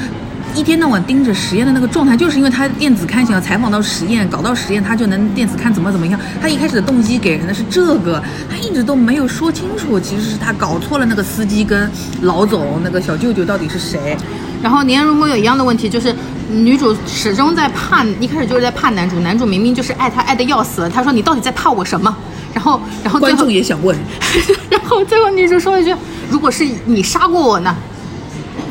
[0.56, 6.20] 一天到晚盯着实验的那个状态，就是因为他电子刊想要采访到实验，搞到实验，他就能电子刊怎么怎么样。
[6.40, 11.90] 他一开始的动机给人的是这个，他一直都没有说清楚，其实是他搞错了那个司机跟
[12.22, 14.16] 老总那个小舅舅到底是谁。
[14.62, 16.16] 然后年如果有一样的问题，就是
[16.50, 22.16] 女主始终在怕，一开始就是在怕男主，男主明明就是爱她爱的要死，他说你到底在怕我什么？
[22.54, 23.98] 然后然后最观众也想问，
[24.70, 25.94] 然后最后女主说了一句
[26.30, 27.76] ：“如果是你杀过我呢？”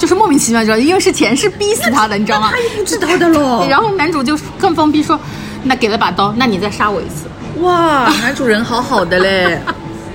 [0.02, 2.50] 就是莫名其妙，你知道，因为是前世逼死他的，你知道吗？
[2.50, 3.64] 他也不知道的喽。
[3.70, 5.16] 然后男主就更疯逼说
[5.62, 7.26] ：“那给了把刀，那你再杀我一次，
[7.60, 9.60] 哇，男主人好好的嘞。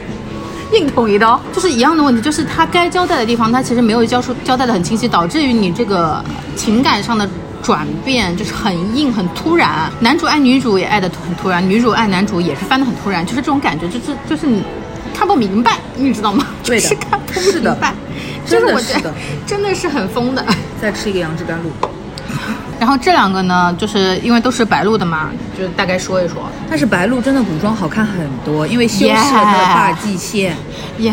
[0.75, 6.21] 硬捅一刀。”就是一样的问题，就是他该交代的地方，他其实没有交出交代的很清晰，导致于你这个
[6.57, 7.25] 情感上的
[7.63, 9.89] 转变就是很硬很突然。
[10.01, 14.61] 男主爱女主也爱的很突然，女主爱男主也是翻的很突然，就是这种感觉，就是就是你
[15.17, 16.45] 看不明白，你知道吗？
[16.61, 17.93] 对的 就是看不是的明白，
[18.47, 19.13] 就是我觉得真的是的
[19.45, 20.43] 真的是很疯的。
[20.81, 21.71] 再吃一个杨枝甘露。
[22.79, 26.47] 然后这两个呢，就是因为都是白鹿的嘛，就大概说一说。
[26.69, 30.55] 但是白鹿真的古装好看很多，因为修饰了她的发际线
[30.99, 31.11] 耶、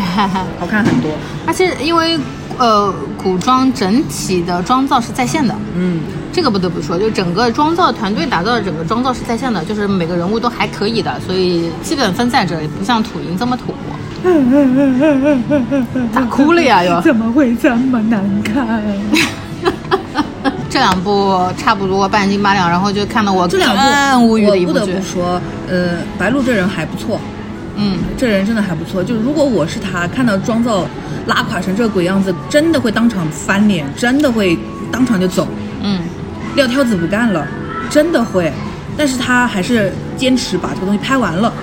[0.59, 1.11] 好看很多。
[1.47, 2.19] 而且因为
[2.59, 13.73] 呃古装整体的妆造是在线的，嗯，这个不得不说，就整个妆造团队打造的整个妆造是在线的，就是每个人物都还可以的，所以基本分在这里不像土银这么土。
[16.13, 17.01] 咋哭了呀又？
[17.01, 18.81] 怎么会这么难看？
[20.69, 25.03] 这两部差不多半斤八两，然后就看到我这两部更无语的一部剧我不得不。
[25.03, 27.19] 说，呃，白鹿这人还不错，
[27.75, 29.01] 嗯，这人真的还不错。
[29.03, 30.85] 就如果我是他，看到妆造
[31.27, 34.57] 拉垮成这个鬼样子，真的会当场翻脸，真的会
[34.91, 35.47] 当场就走，
[35.81, 36.01] 嗯，
[36.55, 37.47] 撂挑子不干了，
[37.89, 38.51] 真的会。
[38.97, 41.53] 但是他还是坚持把这个东西拍完了，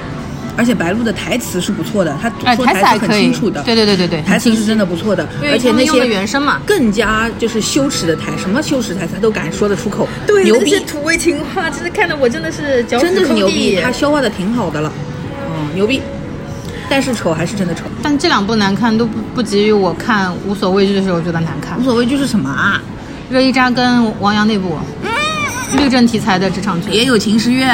[0.56, 6.60] 而且白鹿的台词是不错的，他哎，说台词很，清楚的，对对对对对，台词是真的不错的，因为而且那他们用的些原声嘛。
[6.66, 14.92] 更加就是羞耻的台，什么羞耻台词他都敢说得出口，对牛逼，土味情话，真的看得我真的是脚真的是牛逼，他消化的挺好的了，
[15.48, 16.02] 嗯，牛逼。
[16.90, 21.80] 但是丑还是真的丑，但这两部难看都不不及于我看《无所畏惧》的时候觉得难看。
[21.80, 21.84] 无。
[21.84, 22.82] 所畏惧是什么啊，
[23.30, 24.76] 热依扎跟王阳那部，
[25.78, 27.66] 律政题材的职场剧，也有秦时月，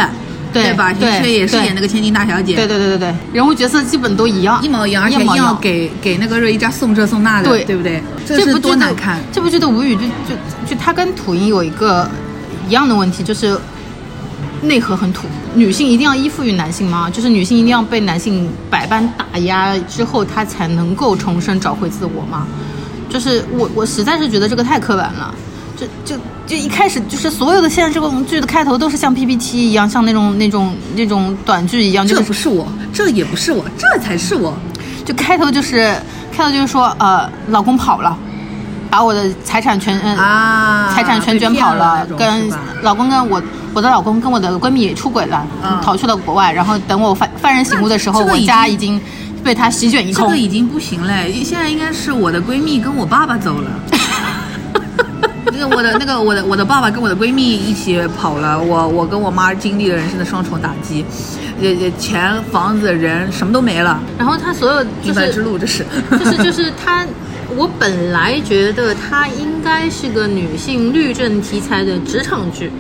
[0.53, 0.93] 对吧？
[0.93, 5.59] 秦对时月也是演那个千金大小姐，对对对对对，人物角色基本都一样，一模一样，而且硬要一模一样。
[5.61, 8.03] 给给那个热依扎送这送那的，对对不对？
[8.27, 10.35] 这部剧难看，这部剧的无语就就
[10.67, 12.09] 就它跟土银有一个
[12.67, 13.59] 一样的问题，就是
[14.63, 15.27] 内核很土。
[15.55, 17.11] 女性一定要依附于男性吗？
[17.11, 22.47] 就是女性一定要被男性百般打压之后，她才能够重生找回自我吗？
[23.09, 25.35] 就是我我实在是觉得这个太刻板了。
[25.79, 34.53] 就就就一开始就是所有的现在这种剧的开头都是像 PPT 一样，像那种那种那种短剧一样，就这是不是我，这也不是我，这才是我。
[35.05, 35.95] 就开头就是
[36.33, 38.19] 开头就是说呃，老公跑了，
[38.91, 42.51] 把我的财产全嗯、啊财产全卷跑了，了跟
[42.83, 43.41] 老公跟我
[43.73, 49.01] 我的老公跟我的闺蜜出轨了，嗯逃去了国外，然后等我犯犯人醒悟的时候，我家已经
[49.45, 50.37] 被他席卷一空这个。
[50.37, 53.71] 已经不行嘞，现在应该是我的闺蜜跟我爸爸走了。
[55.53, 61.05] 那个我的那个我的我的爸爸跟我的闺蜜一起跑了，我我跟我妈经历了人生的双重打击，
[61.61, 65.85] 也也钱房子人什么都没了，然后他所有就平凡之路这是。
[66.19, 67.07] 就是就是他，
[67.57, 72.71] 我本来觉得他应该是个女性律政题材的职场剧，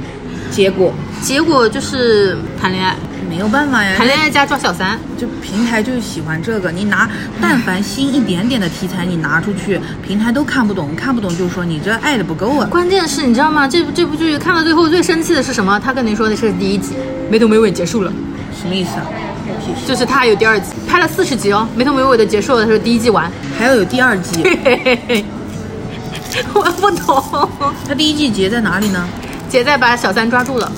[0.51, 0.93] 结果？
[1.21, 2.97] 结果就是谈恋爱，
[3.29, 4.99] 没有办法呀，谈恋爱加抓小三。
[5.19, 7.09] 就平台就喜欢这个，你拿
[7.41, 12.67] 但凡新一点点的题材你拿出去，平台都看不懂，看不懂就说你这爱的不够啊。
[12.71, 13.69] 关键是你知道吗？
[13.69, 15.79] 这部这部剧看到最后最生气的是什么？
[15.79, 16.95] 他跟你说的是第一集，
[17.31, 18.13] 没头没尾结束了，
[18.61, 19.07] 什么意思啊？
[19.87, 23.31] 就是他还有第二集，拍了四十集哦，没头没尾的结束了，他说第一季完。
[23.59, 24.43] 还要有第二季，
[26.55, 27.51] 我不懂。
[27.87, 29.05] 他第一季结在哪里呢？
[29.49, 30.71] 结在把小三抓住了，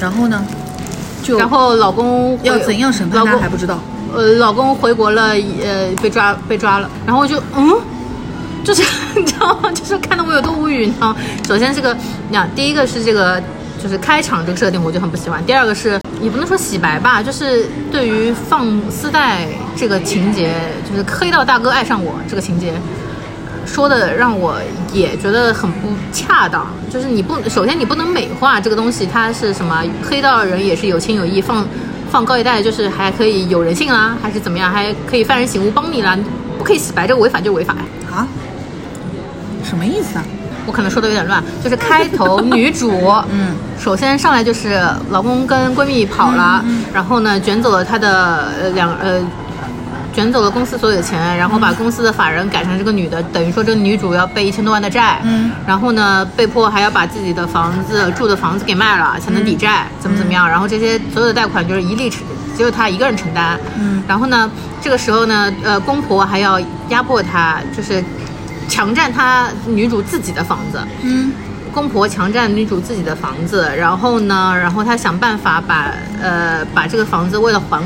[0.00, 0.44] 然后呢？
[1.24, 3.80] 就然后老公要怎样审判老公他还不知道。
[4.14, 7.74] 呃，老公回国了，呃，被抓被抓了，然后我就嗯，
[8.62, 8.82] 就是
[9.18, 9.72] 你知道吗？
[9.72, 11.16] 就是看得我有多无语，你知道吗？
[11.48, 11.96] 首先这个，
[12.28, 13.42] 你看，第一个是这个，
[13.82, 20.54] 就是开场这个设定，我就很不喜欢；第二个是也不能说洗白吧，就是对于放丝带这个情节，
[20.88, 22.72] 就是黑道大哥爱上我这个情节。
[23.66, 24.56] 说的让我
[24.92, 31.66] 也觉得很不恰当，就是你不首先你不能美化这个东西，它是什么黑道人也是有情有义，放
[32.10, 36.16] 放高利贷就是还可以有人性啦，还是怎么样，还可以犯人醒悟帮你啦，
[36.58, 37.80] 不可以洗白，这个违法就违法呀。
[38.14, 38.28] 啊？
[39.64, 40.24] 什么意思啊？
[40.66, 42.90] 我可能说的有点乱，就是开头 女主，
[43.30, 49.20] 嗯，首先上来就是老公跟闺蜜跑了，然后呢卷走了她的呃两呃。
[50.14, 62.22] 卷走了公司所有的钱，然后把公司的法人改成这个女的，等于说这个女主要背一千多万的债，嗯，然后呢被迫还要把自己的房子住的房子给卖了才能抵债，怎么怎么样，然后这些所有的贷款就是一力承，
[62.56, 64.48] 只有她一个人承担，嗯，然后呢
[64.80, 68.02] 这个时候呢，呃公婆还要压迫她，就是
[68.68, 71.32] 强占她女主自己的房子，嗯。
[71.74, 75.90] 公婆强占女主自己的房子，然后呢，然后她想办法把
[76.22, 77.82] 呃把这个房子为了还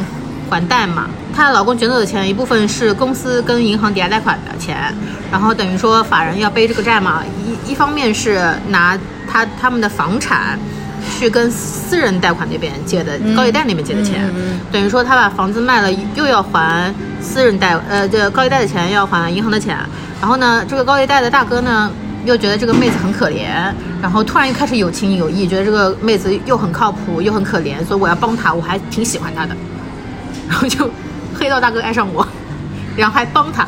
[0.51, 1.07] 还贷嘛，
[1.39, 4.93] 她老公卷走的钱一部分是公司跟银行抵押贷款的钱，
[5.31, 8.99] 然后等于说法人要背这个债嘛，一一方面是拿
[9.31, 10.59] 他他们的房产。
[11.17, 14.31] 去跟私人贷款那边借的高利贷那边借的钱，
[14.71, 19.79] 等于说他把房子卖了，又要还私人贷呃这高利贷的钱，要还银行的钱。
[20.21, 21.91] 然后呢，这个高利贷的大哥呢，
[22.25, 23.47] 又觉得这个妹子很可怜，
[24.03, 29.57] 然后突然又开始有情有义，觉得这个妹子又很靠谱又很可怜，所以我要帮她，我还挺喜欢她的。
[30.49, 30.89] 然后就
[31.39, 32.27] 黑道大哥爱上我，
[32.97, 33.67] 然后还帮他，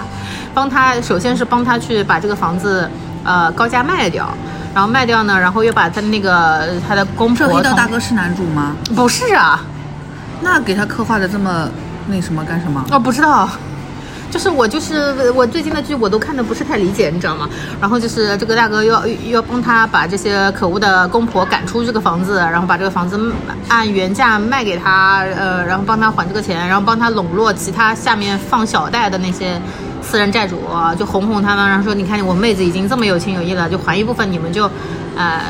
[0.53, 2.89] 帮他首先是帮他去把这个房子
[3.25, 4.29] 呃高价卖掉，
[4.75, 8.75] 然后卖掉呢，然后又把他那个他的公婆这黑道大哥是男主吗？
[8.95, 9.61] 不是啊，
[10.41, 11.69] 那给他刻画的这么
[12.09, 12.85] 那什么干什么？
[12.91, 13.49] 哦不知道。
[14.31, 17.49] 就是我就是我最近的剧我都看的不是太理解，你知道吗？
[17.81, 23.19] 然后就是这个大哥又要要帮他把这些可恶的公婆赶出这个房子，然后把这个房子
[23.69, 29.61] 按原价卖给他，呃，然后帮他还这个钱，然后帮他笼络其他下面放小贷的那些
[30.01, 30.57] 私人债主，
[30.99, 34.71] 就哄哄他们，然后说你看我妹子已经这么有情有义了，就还一部分，你们就，
[35.16, 35.40] 呃，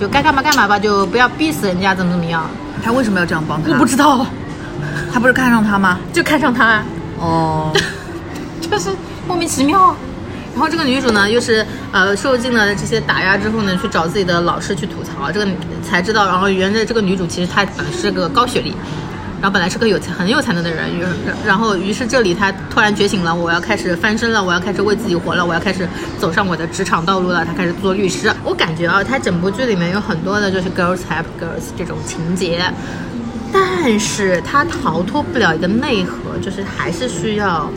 [0.00, 2.44] 就该干嘛干嘛吧，就不要逼死人家，怎么怎么样？
[2.82, 3.70] 他为什么要这样帮他？
[3.70, 4.26] 我不知道，
[5.12, 5.98] 他不是看上他吗？
[6.12, 6.82] 就看上他。
[7.18, 7.72] 哦，
[8.60, 8.90] 就是
[9.26, 9.94] 莫名其妙。
[10.52, 15.46] 然后这个女主呢，又是呃受尽了这些打压之后呢，去找自己的老师去吐槽，这个
[15.82, 18.70] 才知道，然后原来这个女主其实她本是个高学历，
[19.38, 21.04] 然后本来是个有才很有才能的人，于
[21.46, 25.86] 然后于是这里她突然觉醒了，我要开始翻身了，我要开始为自己活了，我要开始
[26.18, 28.32] 走上我的职场道路了，她开始做律师。
[28.42, 32.64] 我感觉啊，她整部剧里面有很多的就是 girls help girls 这种情节。
[33.52, 37.70] 但是她逃脱不了一个内核，就是还是需要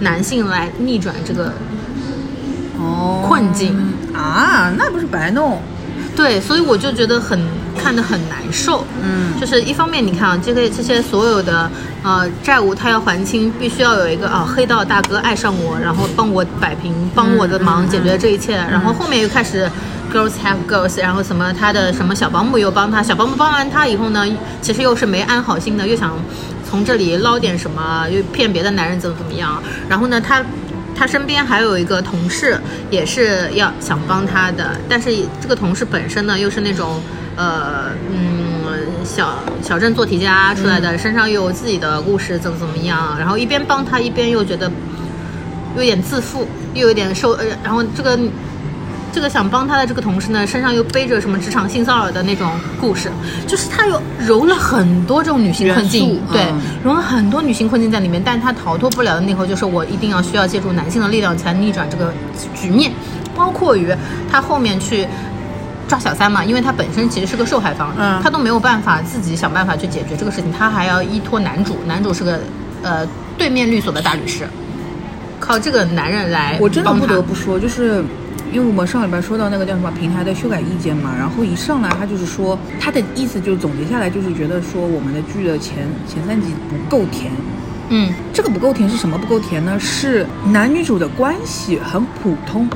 [0.00, 1.52] 男性来逆转这个
[2.78, 3.76] 哦，困境
[4.14, 5.60] 啊，那不是白弄？
[6.14, 7.40] 对，所以我就觉得很
[7.78, 8.84] 看得很难受。
[9.02, 11.70] 嗯就是一方面，你看啊，这个这些所有的
[12.02, 18.54] 呃债务，他要还清，必须要有一个啊黑道大哥爱上我，然后帮我摆平，帮我的忙，解决这一切。
[18.56, 19.68] 然后后面又开始
[20.12, 24.24] girls have girls，然后什么他的什么小保姆又帮他，小保姆帮完他以后呢，
[24.60, 26.12] 其实又是没安好心的，又想
[26.72, 29.62] 从这里捞点什么，又骗别的男人怎么怎么样。
[29.90, 30.42] 然后呢，他。
[30.94, 37.02] 他身边还有一个同事，也是要想帮他的，但是这个同事本身呢，又是那种
[37.34, 38.60] 呃嗯
[39.02, 44.70] 小小镇做题家出来的，身上又有自己的故事，怎么怎么样，然后一边帮他，一边又觉得
[45.76, 48.16] 有点自负，又有点受，呃，然后这个
[49.12, 53.10] 这个想帮他的这个同事呢，身上又背着什么职场性骚扰的那种故事，
[53.46, 62.12] 就是他有揉了很多这种女性困境素，对嗯，融了很多女性困境在里面，但他逃脱不了的内核就是我一定要需要借助男性的力量才逆转这个
[62.54, 62.90] 局面，
[63.36, 63.94] 包括于
[64.30, 65.06] 他后面去。
[65.88, 68.18] 抓小三嘛，因为他本身其实是个受害方，嗯。
[68.22, 72.40] 他都没有办法自己想办法去解决这个事情，他还要依托男主，男主是个
[72.82, 74.48] 呃对面律所的大律师，
[75.38, 78.02] 靠这个男人来我真的不得不说，就是
[78.52, 87.32] 因为我们上礼拜说到那个叫什么平台的修改意见嘛，然后一上来他就是说，他的意思就是总结下来就是觉得说我们的剧的前前三集不够甜。
[87.88, 89.78] 嗯这个不够甜是什么不够甜呢？
[89.80, 92.68] 是男女主的关系很普通，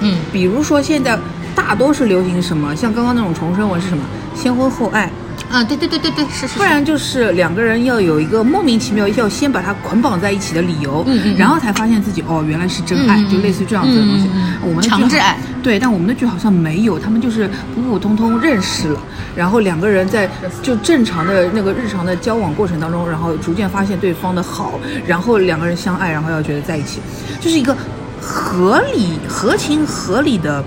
[0.00, 1.18] 嗯比如说现在
[1.54, 5.10] 大多是流行什么，像刚刚那种重生文是什么先婚后爱，
[5.50, 11.36] 啊，对对对对对，是是是，不然就是两个人要有一个莫名其妙要先把它捆绑在一起的理由，嗯嗯嗯。
[11.38, 14.28] 然后才发现自己哦原来是真爱，就类似于这样子的东西。
[14.62, 19.00] 我们强制爱，对，但我们的剧好像没有，他们就是普普通通认识了，
[19.34, 20.28] 然后两个人在
[20.62, 27.00] 就正常的那个日常的交往过程当中，然后逐渐发现对方的好，然后两个人相爱，然后要觉得在一起，
[27.40, 27.74] 就是一个
[28.20, 30.62] 合理、合情合理的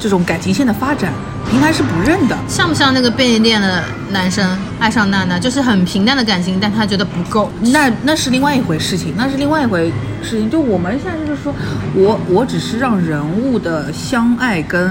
[0.00, 1.12] 这种感情线的发展，
[1.50, 2.36] 平台是不认的。
[2.48, 7.52] 像不像那个便利店的男生爱上娜娜，就是很平淡的感情，但他觉得不够。
[7.60, 10.50] 那那是另外一回事情，那是另外一回事情。
[10.50, 11.54] 就我们现在就是说，
[11.94, 14.90] 我我只是让人物的相爱跟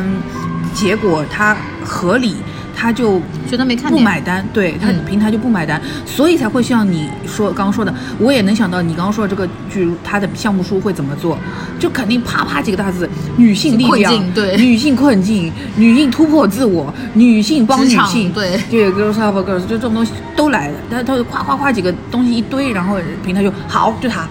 [0.73, 2.35] 结果它合理，
[2.79, 11.37] 他就觉得没看点不买单，对他嗯平台就不买单，所以才会像你说刚刚说的，我也能想到你刚刚说的这个剧，他的项目书会怎么做，
[11.77, 14.55] 就肯定啪啪几个大字，女性力量困，对。
[14.55, 18.57] 女性困境，女性突破自我，女性帮女性，对。
[18.71, 24.25] 就 girls help girls，就这种东西都来了，但他就夸夸夸几个东西一堆，然后平台就好，就它。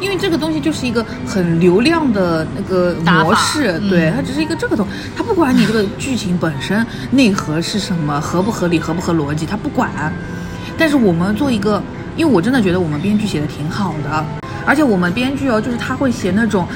[0.00, 9.90] 因为这个东西就是一个很流量的那个模式，嗯对，它只是一个这个东，它不管你这个剧情本身内核是什么，合不合理，合不合逻辑，它不管。
[10.78, 11.82] 但是我们做一个，
[12.16, 14.24] 因为我真的觉得我们编剧写的挺好的，
[14.66, 16.68] 而且我们编剧哦，就是他会写那种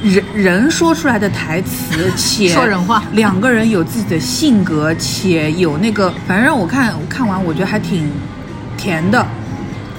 [0.00, 8.08] 人人说出来的台词，且 说人话两个人有自己的性格，且有那个，反正让我看看完，我觉得还挺
[8.76, 9.26] 甜的。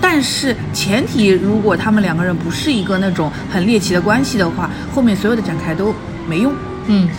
[0.09, 5.93] 但是前提，如果他们两个人不是一个那种很猎奇的关系的话，后面所有的展开都
[6.29, 6.53] 没用。
[6.85, 7.09] 嗯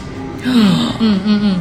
[0.42, 1.60] 嗯嗯嗯嗯，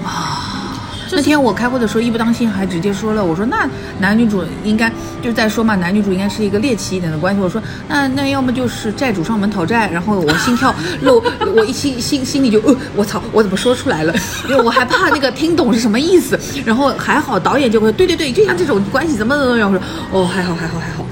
[1.11, 3.67] 那天我开会的时候，一不当心还直接说了，我说那
[3.99, 4.89] 男女主应该
[5.21, 7.41] 就是在说嘛，男女主应该是一个猎奇一点的关系。
[7.41, 11.21] 我说那那要么就是债主上门讨债，然后我心跳 漏，
[11.53, 14.15] 我一心心心里就呃我操，我怎么说出来了？
[14.49, 16.39] 因为我还怕那个听懂是什么意思。
[16.63, 21.05] 然后还好导演就会对对对，就像这种关系怎么怎么，然后我说哦还好还好还好。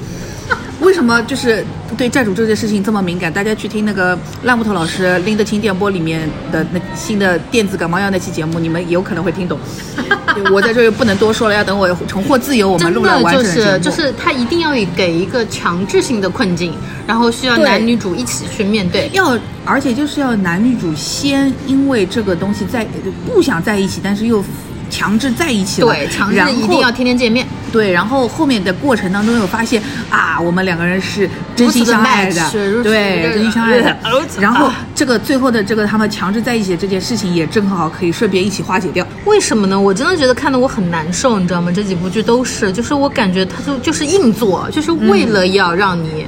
[0.96, 1.62] 为什么就是
[1.98, 3.32] 对债主这件事情这么敏感？
[3.32, 6.22] 大家去听那个烂木头老师拎得清电波里面
[6.54, 9.60] 的那新的电子感冒药那期节目，你们有可能会听懂。
[10.54, 13.72] 我在这儿不能多说了，要等我重获自由，我们录了完整的节目。
[13.74, 16.74] 是就是他一定要给一个强制性的困境，
[17.06, 19.10] 然后需要男女主一起去面对。
[19.12, 22.88] 要，而且就是要男女主先因为这个东西在
[23.26, 24.42] 不想在一起，但是又
[24.90, 27.46] 强制在一起了，对，强制一定要天天见面。
[27.72, 33.98] 对，然后后面的过程当中又发现啊，我们两个人是真心相爱的对，真心相爱的。
[34.40, 39.06] 然后啊这个最后的这个他们强制在一起的这件事情，也正好可以顺便一起化解掉。
[39.26, 39.78] 为什么呢？
[39.78, 41.70] 我真的觉得看得我很难受，你知道吗？
[41.76, 46.26] 这几部剧都是，就是我感觉他就就是硬做，就是为了要让你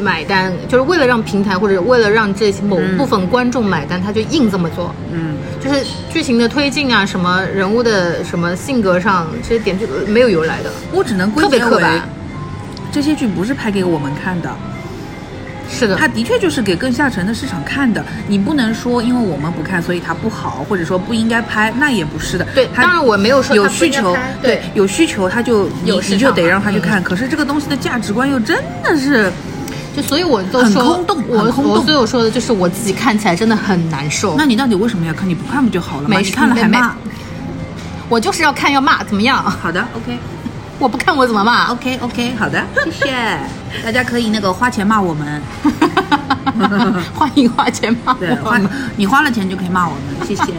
[0.00, 4.94] 买单，就是为了让平台或者为了让这些某部分观众买单，他就硬这么做。
[5.12, 11.82] 嗯，就是剧情的推进啊，什么人物的什么性格上这些点就没有由来的，我只能归特别结为。
[12.92, 14.50] 这些剧不是拍给我们看的，
[15.68, 18.04] 是的，它的确就是给更下沉的市场看的。
[18.28, 22.44] 你不能说因为我们不看，所以它不好，或者说不应该拍，那也不是的。
[22.44, 27.02] 它对当然我没有说有需求，对对，有需求他就你就得让他去看。
[27.02, 29.32] 可是这个东西的价值观又真的是。
[29.96, 34.34] 就所以我都说很空洞我很空洞我所以我说的就是我自己看起来真的很难受。
[34.36, 35.28] 那你到底为什么要看？
[35.28, 36.08] 你不看不就好了吗？
[36.16, 36.94] 没你看了还骂？
[38.08, 39.42] 我就是要看要骂怎么样？
[39.42, 40.18] 好的，OK
[40.78, 43.38] 我不看我怎么骂？OK OK，好的，谢谢。
[43.84, 45.40] 大家可以那个花钱骂我们，
[47.14, 48.68] 欢迎花钱骂对，花我们。
[48.96, 50.52] 你花了钱就可以骂我们，谢谢。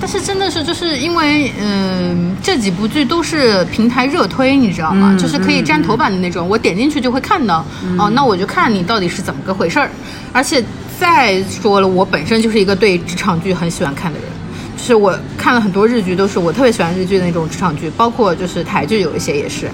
[0.00, 5.08] 但是真的是就是因为嗯、这几部剧都是平台热推，你知道吗？
[5.12, 7.64] 嗯就是可以占头版的那种，我点进去就会看到。
[7.98, 9.90] 哦，那我就看你到底是怎么个回事儿。
[10.32, 10.62] 而且
[11.00, 14.28] 再说了，我本身就是一个对职场剧很喜欢看的人。
[14.76, 19.68] 就是我看了很多日剧，都是我特别喜欢日剧的那种职场剧，包括就是台剧有一些也是，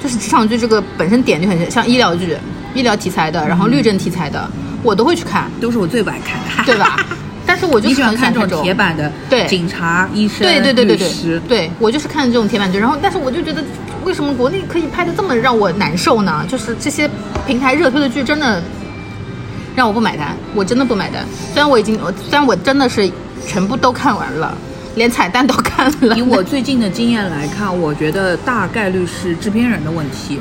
[0.00, 2.36] 就是职场剧这个本身点就很像医疗剧、
[2.72, 4.48] 医疗题材的，然后律政题材的，
[4.84, 7.04] 我都会去看，都是我最不爱看的，对吧？
[7.60, 13.60] 但是我就是喜欢看这种铁板的，对警察、医生、对对对对对，对，我就是看这种铁板剧，然后但是我就觉得，
[14.04, 16.46] 为什么国内可以拍的这么让我难受呢？
[16.48, 17.10] 就是这些
[17.48, 18.62] 平台热推的剧真的
[19.74, 21.24] 让我不买单，我真的不买单。
[21.52, 23.10] 虽然我已经，虽然我真的是
[23.44, 24.56] 全部都看完了，
[24.94, 26.16] 连彩蛋都看了。
[26.16, 30.38] 以我最近的经验来看，我觉得大概率是制片人的问题，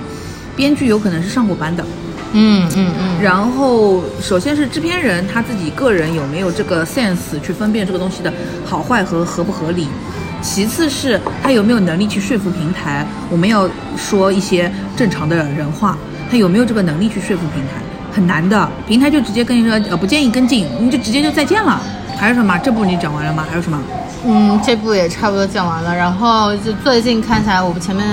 [0.56, 1.84] 编剧有可能是上过班的。
[2.40, 8.32] 嗯嗯嗯，然后，首先是制片人他自己个人有没有这个 sense 去分辨这个东西的
[8.64, 9.88] 好坏和合不合理，
[10.40, 13.04] 其次是他有没有能力去说服平台。
[13.32, 13.68] 我们要
[13.98, 15.98] 说一些正常的人话，
[16.30, 17.82] 他有没有这个能力去说服平台？
[18.14, 21.82] 很难的，平台就直接跟你说，呃，不建议跟进，你就直接就再见了。
[22.20, 22.56] 还有什么？
[22.60, 23.46] 这部你讲完了吗？
[23.50, 23.82] 还有什么？
[24.26, 25.96] 嗯，这部也差不多讲完了。
[25.96, 28.06] 然后就最近看起来，我前面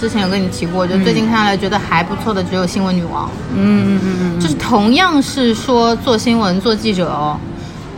[0.00, 3.26] 之前有跟你提过，就最近看下来觉得还不错的只有《新闻女王》。
[3.54, 7.38] 嗯嗯嗯嗯，就是同样是说做新闻、做记者哦，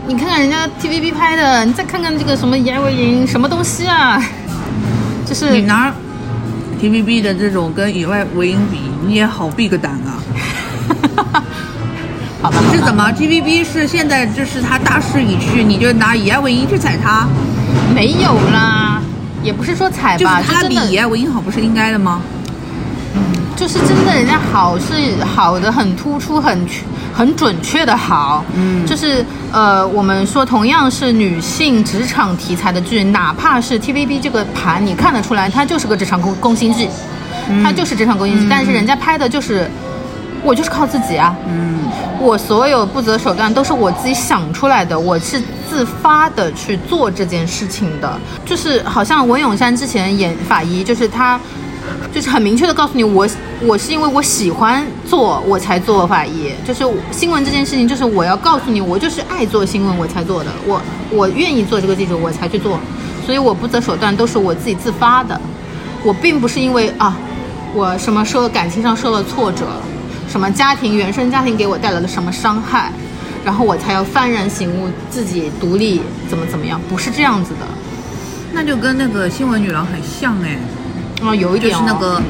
[0.07, 4.23] 你看看人家 TVB 拍的，你再看看这个什么《言为营》什么东西啊，
[5.27, 5.93] 就是你拿
[6.81, 10.21] TVB 的这种跟以外为营比，你也好 big 胆啊！
[12.73, 17.27] 是怎么？TVB 是现在就是他大势已去，你就拿以爱为营去踩他，
[17.95, 19.01] 没有啦，
[19.43, 22.21] 也不是说踩就是吧，他比以爱为营好，不是应该的吗？
[23.57, 26.67] 就是真的，人家好是好的很突出、很
[27.15, 28.45] 很准确的好。
[28.57, 36.89] 嗯，就是呃，我们说同样是女性职场题材的剧，哪怕是 TVB 这个盘，你看得出来，它就是个职场攻攻心剧，
[37.63, 39.71] 它就是职场攻心剧，但是人家拍的就是。
[40.45, 41.79] 我就是靠自己啊，嗯，
[42.21, 51.41] 我所有不择手段都是我自己想出来的，我是自发的去做这件事情的，就是好像文咏珊之前演法医，就是他，
[52.13, 53.27] 就是很明确的告诉你，我
[53.63, 60.79] 我是因为我喜欢做我才做法医，就是新闻这件事情，就是我要告诉你，我就是爱做新闻我才做的，我
[61.11, 62.79] 我愿意做这个记者我才去做，
[63.25, 65.41] 所以我不择手段都是我自己自发的，
[66.05, 67.17] 我并不是因为啊，
[67.75, 69.65] 我什么受感情上受了挫折。
[70.35, 72.91] 什么家庭原生家庭给我带来了什么伤害，
[73.45, 76.81] 然后我才要幡然醒悟，自己独立怎么怎么样？
[76.89, 77.67] 不是这样子的，
[78.53, 80.59] 那就跟那个新闻女郎很像哎，
[81.25, 82.21] 啊，有一点就是那个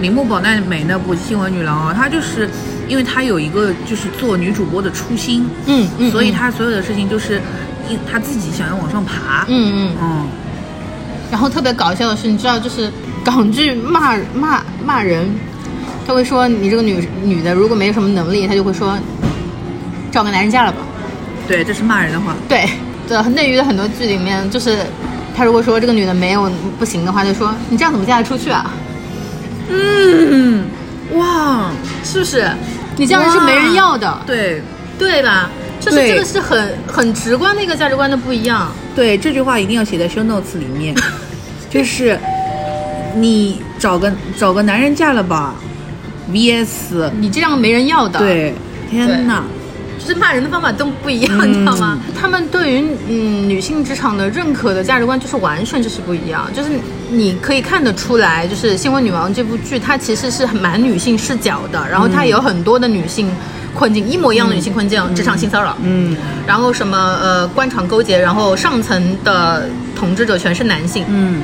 [0.00, 2.48] 铃木保奈美那部新闻女郎啊，她就是
[2.88, 7.42] 因为她有一个就是做女主播的初心，嗯嗯，所以她所有的事情就是
[7.90, 9.96] 因她自己想要往上爬，嗯嗯。
[10.00, 10.26] 嗯，
[11.30, 12.90] 然后特别搞笑的是，你知道，就是
[13.22, 15.28] 港剧骂骂骂人。
[16.06, 18.98] 他会说你这个女女的如果没有什么能力，他就会说
[20.10, 20.78] 找个男人嫁了吧。
[21.46, 22.34] 对，这是骂人的话。
[22.48, 22.68] 对，
[23.08, 24.78] 对，内娱的很多剧里面，就是
[25.36, 28.72] 他如果说这个女的没有不行的话，就说你这样怎么嫁得出去啊？
[29.68, 30.64] 嗯，
[31.14, 31.70] 哇，
[32.04, 32.48] 是不是？
[32.96, 34.20] 你这样是没人要的。
[34.26, 34.62] 对，
[34.98, 35.48] 对吧？
[35.80, 38.70] 就是这个是很很直观的一个价值观的不一样。
[38.94, 40.94] 对，这句话一定要写在 show notes 里面，
[41.70, 42.18] 就是
[43.16, 45.54] 你找个找个男人嫁了吧。
[46.32, 47.10] V.S.
[47.18, 48.18] 你这样没人要的。
[48.18, 48.54] 对，
[48.90, 49.44] 天哪，
[49.98, 51.98] 就是骂人的方法都不一样，你知道吗？
[52.18, 56.50] 他们对于嗯女性职场的认可的价值观就是完全就是不一样。
[56.54, 56.70] 就是
[57.10, 63.30] 你可以看得出来，就是《新闻女王》这部剧，它其实是蛮女性视角的，然后它有很多的女性
[63.74, 66.16] 困境，一模一样的女性困境，职场性骚扰，嗯，
[66.46, 71.42] 然后什么呃官场勾结，然后上层的统治者全是男性，嗯。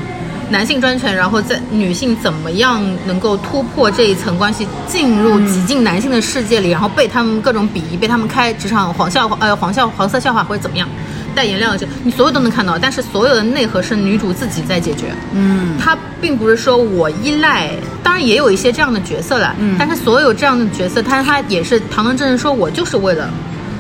[0.49, 10.89] 男性专权，然后在女性怎么样能够突破这一层关系，进入挤进男性的世界里，然后被他们各种鄙夷，被他们开职场黄笑话，呃，黄笑黄色笑话或者怎么样，
[11.35, 15.13] 带颜料这你所有都能看到，但是所有的内核是女主自己在解决。
[15.33, 17.71] 嗯，她并不是说我依赖，
[18.03, 23.29] 当然也有一些这样的角色了，嗯，但是所有这样的角色，她她也是堂堂正正说，我就是为了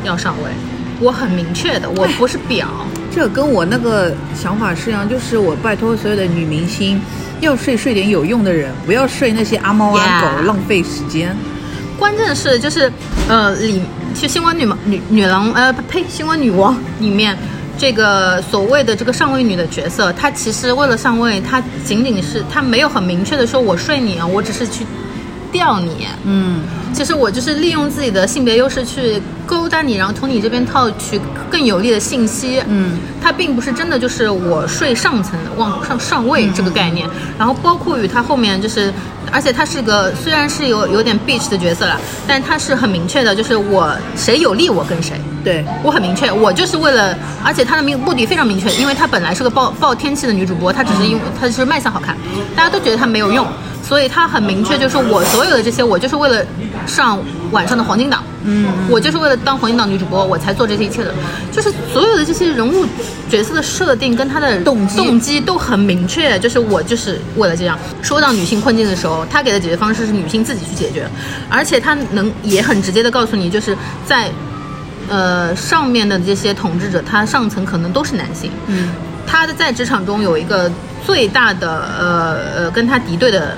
[0.02, 0.50] 要上位，
[1.00, 2.66] 我很明确的，我不是表。
[3.16, 7.00] 这跟我那个想法是一样，就是我拜托所有的女明星，
[7.40, 11.34] 要睡睡点有用的人，不要睡那些阿猫阿狗，浪费时间。
[11.98, 12.92] 关键是就是，
[13.26, 13.80] 呃，里
[14.14, 17.34] 去新闻女女女郎，呃，呸，新闻女王里面，
[17.78, 24.84] 这个所谓的这个上位女的角色，她其实为了上位，她仅仅是她没有很明确的说，我睡你啊，我只是去。
[25.52, 26.60] 钓你，嗯，
[26.96, 31.20] 其实我就是利用自己的性别优势去勾搭你，然后从你这边套取
[31.50, 37.06] 更有利的信息，嗯，它并不是真的就是我睡上层往上上位这个概念，
[37.38, 38.90] 然后包括与他后面就是，
[39.30, 45.62] 而且他是个虽然是有有点 bitch 的角色了，但他是很明确的，就是我谁有利我跟谁，对。
[45.82, 52.16] 我很明确，我就是为了，而且他的目目的非常明确，因为他本来是个报报天气的女主播，她只是因为她是卖相好看，
[52.56, 53.46] 大家都觉得她没有用。
[53.86, 56.44] 所以他很明确，就是我所有的这些，我就是为了
[56.88, 57.22] 上
[57.52, 61.14] 晚上的黄金档，嗯，我就是为了当黄金档女主播，我才做这些一切的。
[61.52, 62.84] 就是所有的这些人物
[63.30, 67.78] 角色的设定跟他的动机动机都很明确，就是我就是为了这样。
[68.02, 71.08] 说到女性困境的时候，他给的解决方式是女性自己去解决，
[71.48, 74.28] 而且他能也很直接的告诉你，就是在
[75.08, 78.88] 呃上面的这些统治者，他上层可能都是男性，嗯，
[79.28, 80.68] 他的在职场中有一个
[81.06, 83.56] 最大的呃呃跟他敌对的。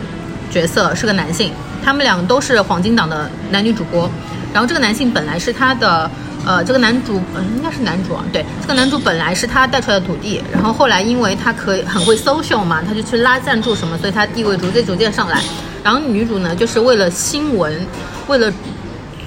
[0.51, 1.53] 角色是个男性，
[1.85, 4.11] 他们俩都是黄金档的男女主播。
[4.53, 6.11] 然后这个男性本来是他的，
[6.47, 15.43] 呃，这个男主，嗯，应该是男主啊，对，这个男主本来是他带出来的徒弟，然后后来因为他可以很会 social 嘛，他就去拉赞助什么，所以他地位逐渐逐渐上来。
[15.85, 17.87] 然后女主呢，就是为了新闻，
[18.27, 18.53] 为了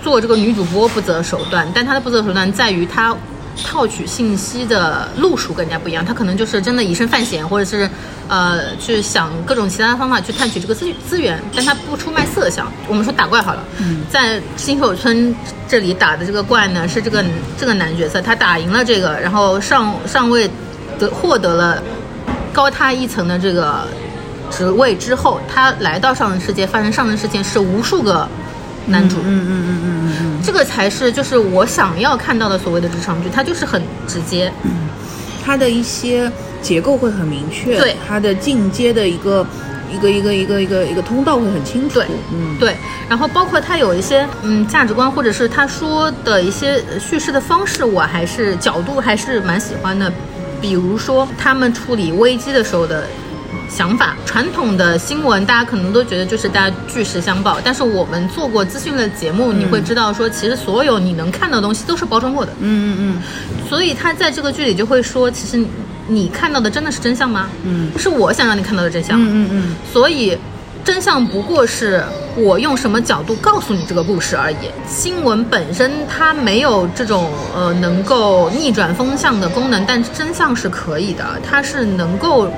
[0.04, 3.16] 做这个女主播不择手段，但她的不择手段在于她。
[3.64, 7.90] 套取信息的路数跟人家不一样，他可能就是真的以身犯险，或者是，
[8.28, 12.72] 呃，去想各种其他的方法去探取这个资资源，但他不出卖色相。
[12.88, 13.64] 我们说打怪好了，
[14.10, 15.36] 在新手村
[15.68, 17.24] 这里打的这个怪呢，是这个
[17.58, 20.50] 这个男角色，他打赢了这个，然后上上位
[21.00, 21.82] 得获得了
[22.54, 23.88] 高他一层的这个
[24.50, 28.28] 职位之后，他来到上人世界，发生上人事件是无数个。
[28.88, 29.91] 男主，嗯嗯嗯嗯嗯嗯，
[30.52, 34.52] 这个才是就是我想要看到的所谓的职场剧，它就是很直接，
[35.46, 36.30] 它的一些
[36.62, 39.48] 结构会很明确，对它的进阶的一个
[39.90, 41.94] 一个一个一个一个一个通道会很清楚。
[41.94, 42.76] 对，嗯，对，
[43.08, 50.12] 然后包括他有一些嗯价值观，或者是他说的一些叙事的方式，我还是角度还是蛮喜欢的。
[50.60, 53.08] 比如说他们处理危机的时候的
[53.72, 62.52] 想法，传统的新闻大家可能都觉得就是大家据实相报，但是我们做过资讯类节目，你会知道说，其实所有你能看到的东西都是包装过的。
[62.60, 63.22] 嗯嗯
[63.70, 65.66] 所以他在这个剧里就会说，其实
[66.08, 67.48] 你看到的真的是真相吗？
[67.64, 69.18] 嗯，是我想让你看到的真相。
[69.18, 70.38] 嗯嗯嗯所以，
[70.84, 72.04] 真相不过是
[72.36, 74.56] 我用什么角度告诉你这个故事而已。
[74.86, 82.52] 新闻本身它没有这种呃能够逆转风向的功能，但真相是可以的，它是能够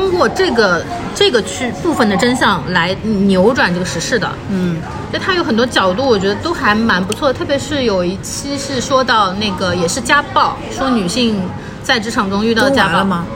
[0.00, 0.82] 通过这个
[1.14, 2.96] 这个区部分的真相来
[3.26, 4.26] 扭转这个时事的。
[4.48, 4.80] 嗯
[5.12, 7.30] 就它有很多角度，我觉得都还蛮不错。
[7.30, 11.42] 特别是有一期是说到那个也是家暴，说女性
[11.82, 13.26] 在职场中遇到跟家暴了吗？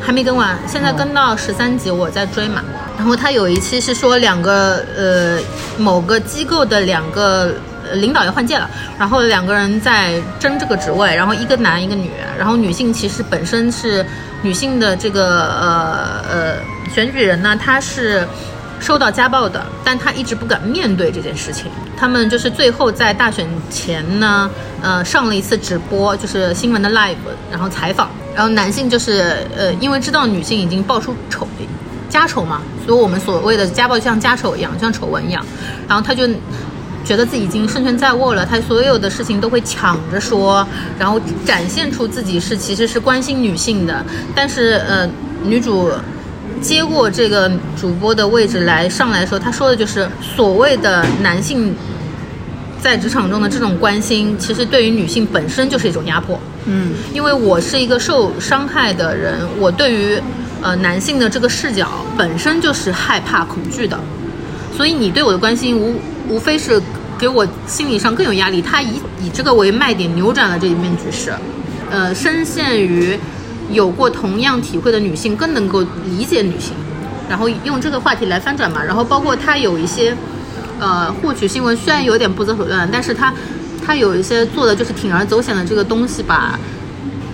[0.00, 2.62] 还没跟完，现在跟到十三集，我在追嘛。
[2.96, 5.38] 然后他有一期是说两个呃
[5.78, 7.54] 某个机构的两个
[7.88, 14.04] 呃领导要换届了，然后两个人在争这个职位，然后一个男一个女，然后女性其实本身是
[14.42, 16.56] 女性的这个呃呃
[16.94, 18.26] 选举人呢，她是。
[18.82, 21.66] 受到家暴的，但她一直不敢面对这件事情。
[21.98, 27.14] 他们就是最后在大选前呢，呃，上了一次直播，就是新闻的 live，
[27.50, 28.08] 然后采访。
[28.34, 31.46] 然后男性就是呃，因为知道女性已经爆出丑
[32.08, 35.44] 家丑嘛，所以我们所谓的家暴就像家丑一样，像丑闻一样。
[35.86, 36.26] 然后他就
[37.04, 40.66] 觉得自己已经胜券在握了，他所有的事情都会抢着说，
[40.98, 44.04] 然后展现出自己是其实是关心女性的。
[44.34, 45.08] 但是呃，
[45.44, 45.90] 女主
[46.60, 51.74] 接过这个主播的位置来上来的时候，他说的就是所谓的男性
[52.80, 56.38] 在职场中的这种关心，其实对于女性本身就是一种压迫。
[56.66, 60.20] 嗯因为我是一个受伤害的人，我对于
[60.60, 61.88] 呃男性的这个视角
[62.18, 63.98] 本身就是害怕、恐惧的，
[64.80, 65.94] 所以你对我的关心无
[66.26, 66.80] 无非是
[67.18, 68.62] 给我心理上更有压力。
[68.62, 71.34] 他以以这个为卖点，扭转了这一面局势，
[71.90, 73.14] 呃，深陷于
[73.70, 76.72] 有过同样体会的女性更能够理解女性，
[77.28, 78.82] 然后用这个话题来翻转嘛。
[78.82, 80.16] 然后包括他有一些
[80.78, 83.34] 呃获取新闻，虽然有点不择手段，但是他
[83.84, 86.58] 他有一些做的就是铤而走险的这个东西吧，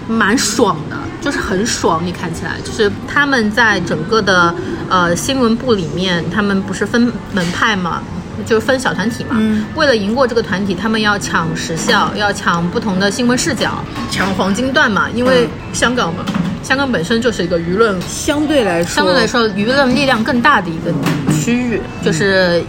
[0.09, 0.96] 蛮爽的，
[1.27, 2.01] 就是很爽。
[2.07, 4.55] 你看起来就是他们在整个的
[4.89, 8.01] 呃新闻部里面，他们不是分门派嘛，
[8.47, 9.31] 就是分小团体嘛。
[9.33, 15.09] 嗯为了赢过这个团体，他们要抢时效，要抢不同的新闻视角，抢黄金段嘛。
[15.13, 16.25] 因为香港嘛，
[16.63, 20.95] 香港本身就是一个舆论相对来说，相对来说舆论力量更大的一个
[21.35, 22.63] 区域，就是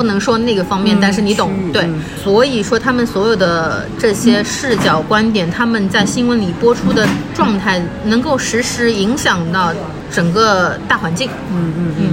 [0.00, 2.00] 不能说那个方面，嗯但是你懂对嗯。
[2.24, 9.74] 所以说，他们所有的这些视角观点，他们在新闻里播出的状态，能够实时影响到
[10.10, 11.28] 整个大环境。
[11.52, 12.12] 嗯嗯嗯，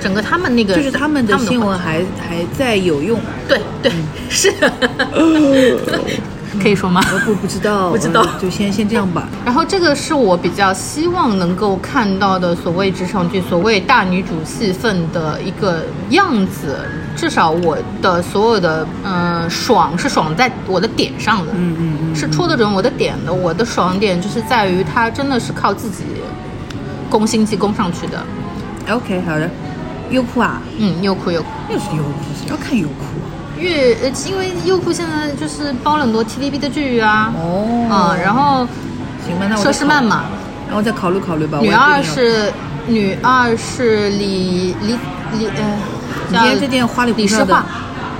[0.00, 3.18] 整个他们那个就是他们的新闻还还在有用。
[3.48, 3.90] 对对
[4.30, 4.52] 是，
[6.56, 7.00] 可以说吗？
[7.12, 9.28] 我不不知道， 不知道呃就先先这样吧。
[9.44, 16.78] 然后这个是我比较希望能够看到的所谓职场剧，所谓大女主戏份的一个样子。
[17.16, 23.32] 至少我的所有的呃爽是爽在我的点上的，嗯嗯嗯，是戳得准我的点的。
[23.32, 26.04] 我的爽点就是在于它真的是靠自己
[27.08, 28.22] 攻心计攻上去的。
[28.90, 29.48] OK，好的。
[30.10, 32.94] 优酷啊，嗯，优酷优酷，又是优酷，谁要看优酷
[33.24, 33.25] 啊？
[33.58, 38.66] 越呃因为优酷现在就是包了很多 TVB 的剧啊，哦啊，然后
[39.24, 40.24] 行吧，那我再佘诗曼嘛。
[40.68, 41.58] 然后再考虑考虑吧。
[41.60, 42.52] 女二是
[42.86, 44.98] 女二是李李
[45.38, 45.78] 李呃，
[46.32, 47.64] 叫你今天这件花里胡哨的李诗画，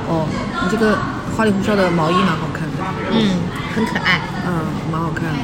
[0.09, 0.27] 哦，
[0.63, 0.97] 你这个
[1.37, 2.77] 花里胡哨的毛衣蛮好看的，
[3.13, 3.31] 嗯，
[3.75, 4.21] 很可爱。
[4.47, 4.53] 嗯，
[4.93, 5.39] 蛮好看的，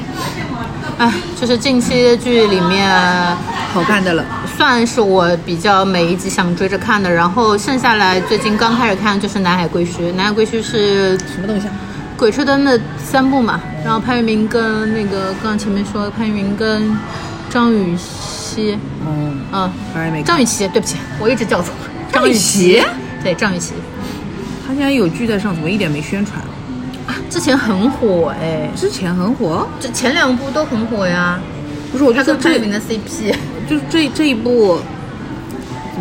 [0.97, 2.89] 哎，就是近期的剧里面，
[3.73, 4.23] 好看的了。
[4.57, 7.11] 算是我比较每一集想追着看的。
[7.11, 11.73] 然后剩下来最近刚开始看就是《南海归墟》，《南海归墟》是什么东西啊？
[12.19, 13.59] 《鬼吹灯》的三部嘛。
[13.83, 16.95] 然后潘粤明跟那个刚刚前面说潘粤明跟
[17.49, 18.73] 张雨绮，
[19.05, 19.09] 哦，
[19.51, 20.25] 嗯，反正没看。
[20.25, 21.73] 张雨绮，对不起，我一直叫错。
[22.11, 22.81] 张雨绮
[23.23, 23.73] 对张雨绮，
[24.65, 26.39] 他现在有剧在上，怎么一点没宣传？
[27.29, 31.39] 之前很火哎，之前很火，这前两部都很火呀。
[31.91, 33.35] 不是我就他说这跟潘粤明的 CP，
[33.69, 34.79] 就是这这一部，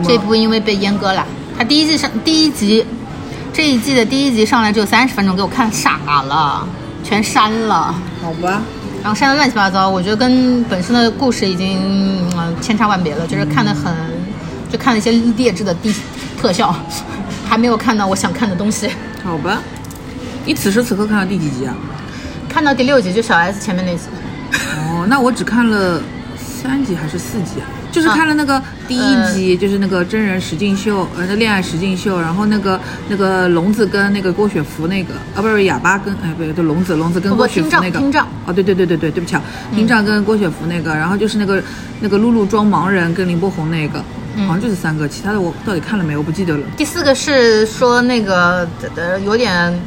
[0.05, 2.85] 这部因为被阉割了，他第一季上第一集，
[3.53, 6.67] 这一季的第一集上来只有三十分钟，给我看傻了，
[7.05, 8.63] 全删了，好吧？
[9.03, 9.89] 然后删的乱七八糟。
[9.89, 11.79] 我觉得跟本身的故事已经
[12.37, 13.95] 嗯千差万别了，就是看的很，
[14.71, 15.95] 就看了一些劣质的低
[16.41, 16.75] 特效，
[17.49, 18.89] 还没有看到我想看的东西。
[19.25, 19.61] 好吧。
[20.45, 21.75] 你此时此刻看到第几集啊？
[22.49, 24.03] 看到第六集就小 S 前面那集，
[24.77, 26.01] 哦，那我只看了
[26.63, 27.67] 三集还是四集啊？
[27.91, 38.27] 就是看了那个第一集，就是那个真人实境秀，呃，那恋爱实境秀，然后那个那个聋子跟那个郭雪芙那个，啊，不是哑巴跟，哎，不对，对，龙子聋子跟郭雪芙那个，听障。
[38.47, 39.43] 哦，对对对对对，对不起啊，
[39.75, 41.63] 听障跟郭雪芙那个，然后就是那个
[42.01, 43.99] 那个露露装盲人跟林柏宏那个，
[44.47, 46.65] 好像就是三个，其他的我到底看了没，我不记得了。
[46.77, 49.79] 第四个是说那个呃有点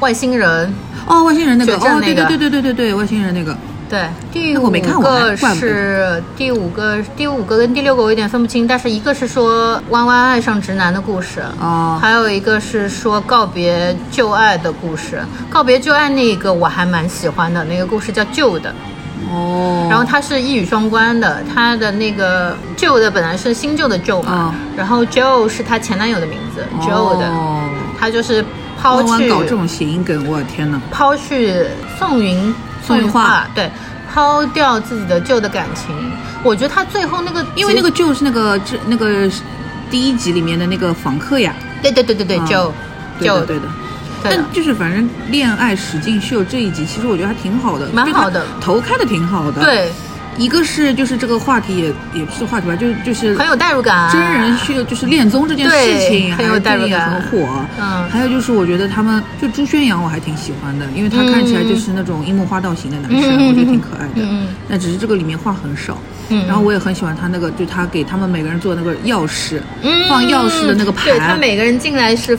[0.00, 0.70] 外星人，
[1.06, 3.56] 哦，外星人那个，哦，对对对对对对对，外星人那个，
[3.88, 11.98] 对，第五个是第五个，第五个跟第六个我有点分不清，但是一个是说弯弯爱上直男的故事，哦。
[12.00, 15.22] 还有一个是说告别旧爱的故事。
[15.50, 18.74] 告别旧爱那个我还蛮喜欢的，那个故事叫旧的，
[19.30, 24.54] 哦，然后它是一语双关的，它的那个旧的本来是新旧的旧嘛，哦。
[24.76, 27.60] 然后 Joe 是她前男友的名字、Joe 的，哦
[28.00, 28.44] 他就是
[28.82, 30.80] 抛弯弯去搞这种谐音梗，我的天呐。
[30.90, 31.64] 抛去
[31.98, 32.54] 宋云
[32.86, 33.70] 宋云画画，对，
[34.12, 35.94] 抛掉自己的旧的感情。
[36.42, 39.30] 我觉得他最后那个，因为那个旧是那个这那个
[39.90, 42.72] 第一集里面的那个房客呀，对对对对对，啊就
[43.20, 43.46] 就对的。
[43.46, 43.68] 对的。
[44.26, 48.44] 但就是反正恋爱使劲秀这一集，其实我觉得还挺好的，蛮好的。
[48.60, 49.92] 头开的挺好的。，对，
[50.36, 51.84] 一个是就是这个话题也
[52.18, 54.10] 也不是话题吧，就就是很有代入感。
[54.10, 55.76] 真人秀就是恋综这件事
[56.08, 57.64] 情，对很有还代入感很火。
[57.78, 64.22] 嗯还有就是我觉得他们就朱宣阳我还挺喜欢的，因为他看起来就是那种樱木花道型的男生，嗯我觉得挺可爱的。
[64.22, 65.98] 嗯那只是这个里面话很少。
[66.30, 71.04] 嗯然后我也很喜欢他那个，就他给他们每个人做那个钥匙，嗯放钥匙的那个盘。
[71.04, 72.38] 对他每个人进来是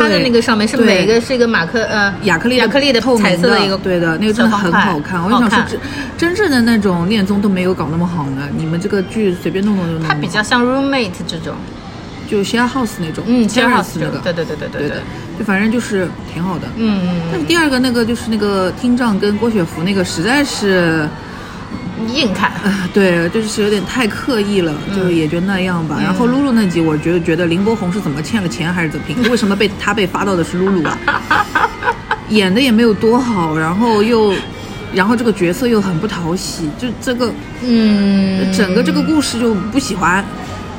[0.00, 5.22] 插在对那个上面，是对每个是一个马克呃亚克力亚克力的透明彩色的一个对的，那个真的很好看。
[5.22, 5.78] 我就想说，
[6.18, 8.48] 真真正的那种恋综都没有搞那么好呢。
[8.56, 10.02] 你们这个剧随便弄弄就弄。
[10.02, 11.54] 它比较像 roommate 这种，
[12.28, 15.02] 就 share house 那种，嗯 share house 那个，对对对对对对的，
[15.38, 16.66] 就反正就是挺好的。
[16.76, 21.10] 嗯嗯但是第二个那个就是那个听障跟郭雪芙那个实在是，嗯，
[22.08, 22.50] 硬看。
[22.50, 25.98] 啊，对，就是有点太刻意了，嗯就也就那样吧。
[26.02, 29.30] 然后露露那集，我觉得觉得林柏宏是怎么欠了钱还是怎么拼？
[29.30, 30.98] 为什么被 他被发到的是露露啊？
[32.28, 34.32] 演的也没有多好，然后又，
[34.92, 37.32] 然后这个角色又很不讨喜，就这个
[37.62, 40.24] 嗯，整个这个故事就不喜欢。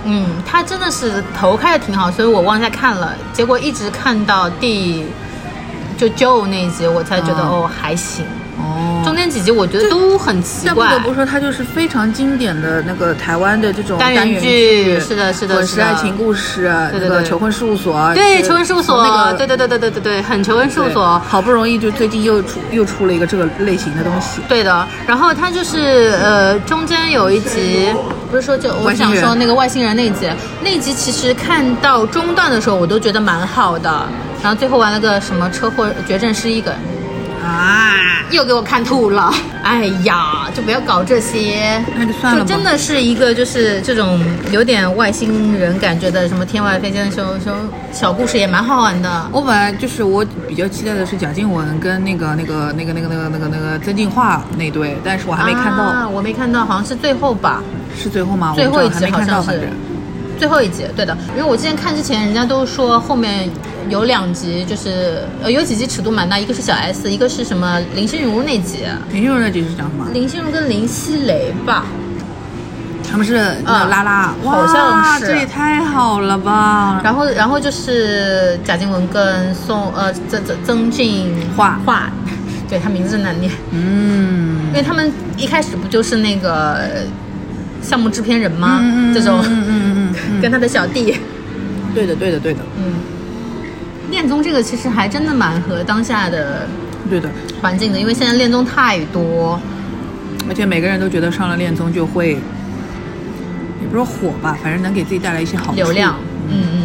[0.06, 5.06] 嗯，他真的是头开的挺好，所以我往下看了，结果一直看到第
[5.98, 8.26] 就 Joe 那一集，我才觉得、哦哦还行。
[8.58, 21.20] 哦中间几集我觉得都很奇怪但不得，不说，它就是非常经典的那个台湾的这种单元元剧是的是的是的滚石爱情故事，那个对对对求婚事务所，对求婚事务所，那个对对对对对对对，很求婚事务所。
[21.28, 27.90] 好不容易就最近又出又出了一个这个类型的东西，对的，然后它就是呃，中间有一集，
[28.30, 30.30] 不是说就我想说那个外星人那一集，
[30.64, 34.08] 那集其实看到中段的时候，我都觉得蛮好的，
[34.42, 36.74] 然后最后玩了个什么车祸绝症失忆梗，
[37.44, 37.94] 啊，
[38.30, 39.34] 又给我看吐了。
[39.64, 41.84] 哎呀，就不要搞这些。
[41.96, 42.46] 那就算了吧。
[42.46, 47.56] 就真的是一个就是这种有点外星人感觉的什么天外飞仙的时候，时候
[47.92, 49.30] 小故事也蛮好玩的。
[49.32, 57.62] 我本来就是我比较期待的是贾静雯跟那个那个那个那个那个那个那个曾静华那对，但是我还没看到，啊，我没看到，好像是最后吧。
[57.96, 58.54] 是最后吗？
[58.56, 59.70] 最后一集好像是。
[60.42, 63.48] 最后一集，对的，因为我之前看之前，人家都说后面
[63.90, 68.80] 有两集，就是呃有几集尺度蛮大，一个是小 S，一个是什么林心如那集，
[69.12, 70.08] 林心如那集是讲什么？
[70.12, 71.86] 林心如跟林熙蕾吧，
[73.08, 77.00] 他们是那拉拉，嗯好像哇是这也太好了吧！
[77.04, 82.10] 然后然后就是贾静雯跟宋呃曾曾曾静华华，
[82.68, 84.58] 对他名字难念，嗯。
[84.72, 86.80] 因为他们一开始不就是那个
[87.84, 88.80] 项目制片人吗？
[88.82, 91.16] 嗯这种、嗯嗯嗯嗯跟他的小弟。
[91.56, 92.60] 嗯，对的对的对的。
[92.78, 92.94] 嗯，
[94.10, 96.68] 恋综这个其实还真的蛮合当下的
[97.10, 97.30] 对的，
[97.62, 99.60] 环境的，因为现在恋综太多。
[100.50, 102.32] 而且每个人都觉得上了恋综就会，
[103.82, 105.76] 也不是火吧，反正能给自己带来一些好处。
[105.76, 106.16] 流量，
[106.50, 106.84] 嗯嗯，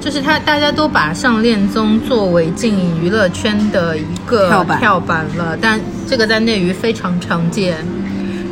[0.00, 4.48] 就是他大家都把上恋综作为进娱乐圈的一个
[4.78, 7.76] 跳板了，但这个在内娱非常常见，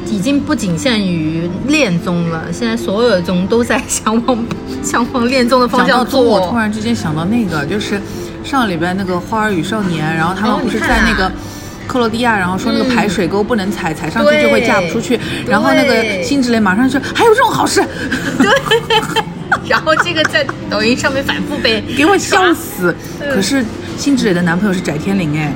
[0.07, 4.47] 已经不仅限于恋综了，现在所有的综都在向往
[4.83, 6.57] 向往恋综的方向讲到综，我突。
[6.57, 8.01] 然之间想到那个，就是
[8.45, 11.31] 上个礼拜那个《花儿与少年》，然后他们不是在那个。
[11.87, 15.19] 克罗地亚，然后说那个排水沟不能踩，踩上去就会嫁不出去。
[15.45, 17.85] 然后那个辛芷蕾马上就说：“还有这种好事，
[18.39, 18.49] 对，
[19.67, 23.65] 然后这个在抖音上面反复被 给我笑死！”嗯可是
[23.99, 25.53] 辛芷蕾的男朋友是翟天临，哎，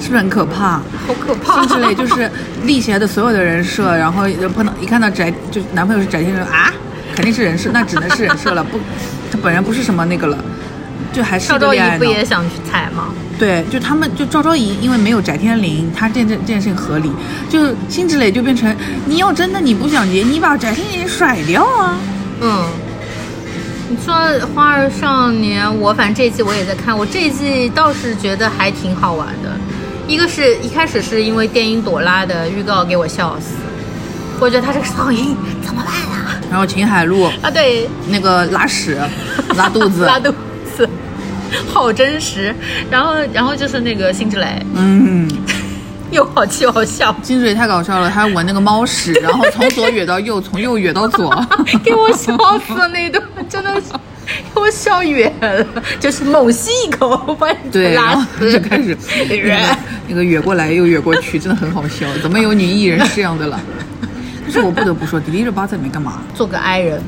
[0.00, 0.80] 是不是很可怕？
[1.06, 1.60] 好可怕。
[1.60, 2.30] 辛芷蕾就是
[2.64, 4.24] 立起来的所有的人设，然后
[4.54, 6.72] 碰到一看到翟，就男朋友是翟天临啊，
[7.14, 8.78] 肯定是人设，那只能是人设了，不，
[9.30, 10.38] 他本人不是什么那个了，
[11.12, 11.80] 就还是赵昭仪。
[11.98, 13.08] 不也想去踩吗？
[13.38, 17.10] 对，就他们就赵昭仪，因为没有翟天临，他这这这件事情合理。
[17.48, 18.74] 就辛芷蕾就变成，
[19.06, 21.96] 你要真的你不想结，你把翟天临甩掉啊。
[22.42, 22.64] 嗯，
[23.88, 24.14] 你说
[24.54, 29.58] 《花儿少年》，我反正这一季我也在看，我这一季倒是觉得还挺好玩的。
[30.10, 33.54] 一个是一开始是因为电影《朵拉》的预告给我笑死，
[34.40, 36.34] 我觉得他这个嗓音怎么办啊？
[36.50, 38.98] 然后秦海璐啊，对，那个拉屎、
[39.56, 40.34] 拉肚子、拉肚
[40.76, 40.88] 子，
[41.72, 42.52] 好真实。
[42.90, 45.30] 然后，然后就是那个辛芷蕾，嗯，
[46.10, 47.14] 又好气又好笑。
[47.22, 51.32] 辛芷蕾太搞笑了，她闻那个猫屎，然后从左哕到右，从右哕到左，
[51.84, 52.36] 给我笑
[52.66, 53.92] 死了那一段，真的是。
[54.54, 55.66] 给我笑远了，
[55.98, 58.96] 就是猛吸一口，把对，然后拉就开始
[60.10, 62.06] 那个越过来又越过去，真的很好笑。
[62.20, 63.58] 怎么有女艺人是这样的了？
[64.42, 66.14] 但是我不得不说，迪丽热巴在里面干嘛？
[66.34, 67.00] 做个 i 人。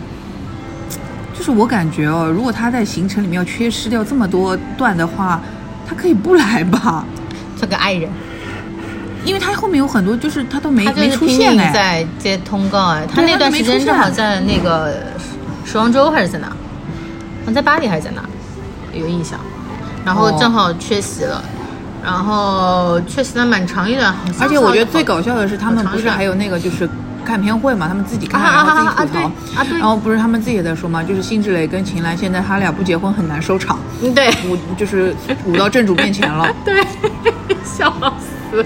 [1.37, 5.43] 就是我感觉哦，如果她在行程里面要缺失掉这么多段的话，
[5.89, 7.05] 她可以不来吧？
[7.59, 8.09] 做个 i 人，
[9.25, 11.73] 因为他后面有很多，就是他都没他没出现哎。
[11.73, 14.93] 在接通告哎，他那段时间正好在那个
[15.65, 16.47] 时装周还是在哪？
[16.49, 18.23] 好像在巴黎还是在哪？
[18.93, 19.41] 有印象。
[20.05, 21.43] 然后哦正好缺席了，
[22.03, 26.89] 然后缺席了蛮长一段，而且我觉得最搞搞笑的是，他们不是还有那个就是
[27.25, 29.31] 看片会嘛，他们自己看，然后自己吐槽，
[29.79, 34.29] 然后不是他们自己也在说嘛，就是辛芷蕾跟秦岚现在他俩不结婚很难收场，嗯对。
[34.49, 35.15] 舞就是
[35.47, 36.49] 舞到正主面前了。
[36.65, 36.83] 对，
[37.65, 38.65] 笑死。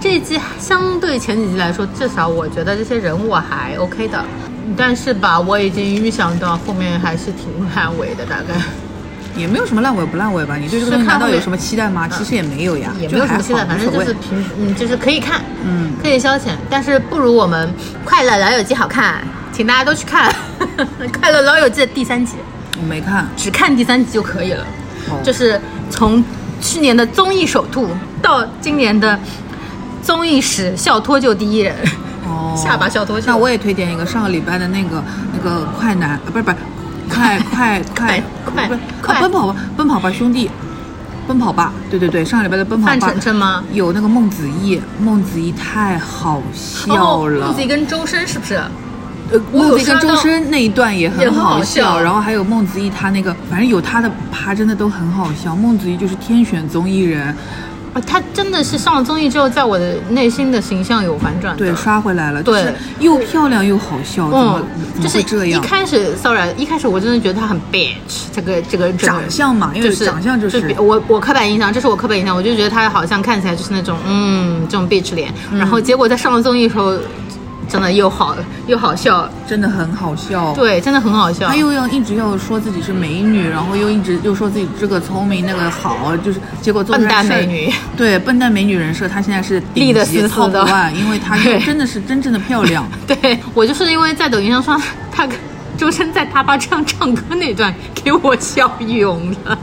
[0.00, 4.22] 这一季相对前几季来说，至少我觉得这些人物还 OK 的，
[4.76, 8.54] 但是吧，我已经预想到后面还是挺烂尾的，大概
[9.36, 10.56] 也没有什么烂尾不烂尾吧？
[10.56, 12.08] 你对这个东西是看会难道有什么期待吗？
[12.08, 17.68] 其实也没有呀，也没有什么期待，反正就是平，嗯，就是可以看，嗯，可以消遣，但是不如我们
[18.04, 19.22] 《快乐老友记》好看，
[19.52, 20.30] 请大家都去看
[21.20, 22.34] 《快乐老友记》的第三集，
[22.80, 23.26] 我没看。
[23.36, 24.64] 只看第三集就可以了。
[25.10, 25.60] 哦就是
[25.90, 26.24] 从
[26.62, 27.90] 去年的综艺首兔
[28.22, 29.18] 到今年的
[30.02, 31.74] 综艺史笑脱臼第一人，
[32.26, 33.24] 哦， 下巴笑脱臼。
[33.26, 35.02] 那我也推荐一个上个礼拜的那个
[35.36, 36.56] 那个快男，啊，不是不是，
[37.16, 38.68] 快快快快
[39.00, 40.50] 快啊奔跑吧奔跑吧兄弟，
[41.26, 43.62] 奔跑吧，对对对，上个礼拜的奔跑范吧丞丞吗？
[43.72, 47.46] 有那个孟子义，孟子义太好笑了。
[47.46, 48.60] 哦孟子义跟周深是不是？
[49.32, 55.56] 呃，孟子义跟周深那一段也也很好很好笑然后还有孟子义他那个，反正有他的趴真的都很好笑。
[55.56, 57.34] 孟子义就是天选综艺人，
[57.94, 61.56] 啊，他真的是上了综艺之后，在我的内心的形象有反转。
[61.56, 64.62] 对，刷回来了，对就是又漂亮又好笑，怎么
[65.00, 65.62] 就是一么会这样？
[65.62, 76.94] 一开始骚扰，一开始我真的觉得他很 bitch，这个这个长相嘛，因为就是长相就是比我我刻板印象，这是我刻板印象，我就觉得他好像看起来就是那种嗯这种 bitch 脸，嗯然后结果在上了综艺的时候，
[77.68, 78.36] 真的又好
[78.66, 80.52] 又好笑，真的很好笑。
[80.54, 81.56] 对，真的很好笑他。
[81.56, 92.86] 又要一直要说自己是美女，然后又一直又说自己这个聪明那个好，就是结果做出笨蛋美女，对笨蛋美女人设，她现在是顶级死死 top 的 one，因为她 真的是真正的漂亮。
[93.06, 95.36] 对我就是因为在抖音上刷她跟
[95.76, 99.58] 周深在他爸唱唱歌那段，给我笑晕了。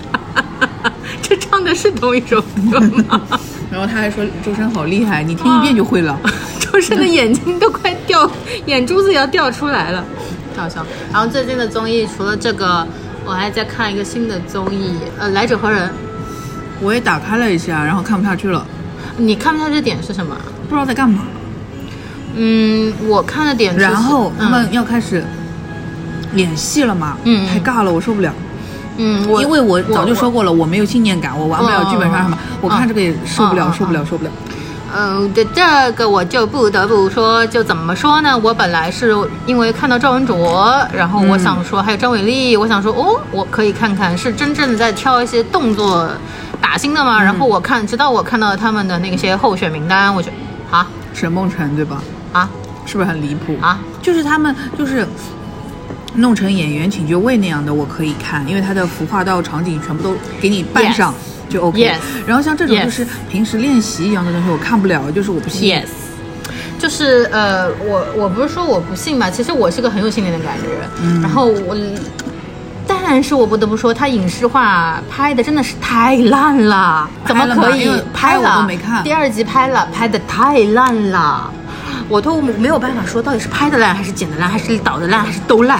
[1.23, 2.41] 这唱的是同一首
[2.71, 3.21] 歌吗？
[3.71, 6.19] 然后他还说周深好厉害，你听一遍就会了。
[6.59, 8.29] 周深的眼睛都快掉，
[8.65, 10.03] 眼珠子也要掉出来了，
[10.55, 10.85] 太好笑。
[11.11, 12.85] 然后最近的综艺除了这个，
[13.25, 15.89] 我还在看一个新的综艺，呃，来者何人？
[16.81, 18.65] 我也打开了一下，然后看不下去了，
[19.17, 20.35] 你看不下去的点是什么？
[20.67, 21.23] 不知道在干嘛。
[22.35, 25.23] 嗯，我看的点是，然后他嗯们要开始
[26.35, 27.17] 演戏了嘛，
[27.49, 28.33] 太尬了，我受不了。
[28.33, 28.50] 嗯，
[29.27, 34.31] 我因为我早就说过了，我没有信念感，我玩不了剧本杀什么，嗯我看这个也受不了，嗯受不了，受不了。
[34.93, 38.37] 嗯，这这个我就不得不说，就怎么说呢？
[38.43, 39.15] 我本来是
[39.45, 46.09] 因为看到赵文卓，然后我想说，还有张伟丽，我想说，哦，我可以看看是真正的在挑一些动作
[46.59, 47.23] 打星的吗？
[47.23, 52.01] 然后我看，直到我看到他们的那些候选名单，我觉得啊沈梦辰对吧？
[52.33, 52.49] 啊
[52.85, 53.79] 是不是很离谱啊？
[54.01, 55.07] 就是他们就是
[56.15, 61.13] 弄成演员请就位那样的，我可以看，因为它的服化道场景全部都给你扮上
[61.49, 61.79] 就 OK。
[61.79, 61.97] Yes
[62.27, 65.73] 然后像这种就是平时练习一样的东西，我看不了，就是我不信。
[65.73, 65.87] Yes，
[66.77, 70.67] 就是呃，我我不是说我不信吧，其实我是个很有信念的感觉。
[71.01, 71.77] 嗯然后我，
[72.85, 78.57] 但是我不得不说，他影视化拍的真的是太烂了， 怎么可以拍我了？
[78.57, 81.49] 都没看第二集拍了，拍的太烂了，
[82.09, 85.79] 我都没有办法说到底是拍的烂，还是剪的烂，还是导的烂，还是都烂。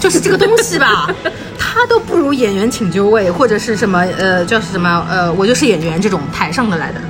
[0.00, 1.08] 就是这个东西吧，
[1.58, 7.00] 它都不如演员请就位，或者是什么呃，叫什么呃，我就是演员这种台上的来的，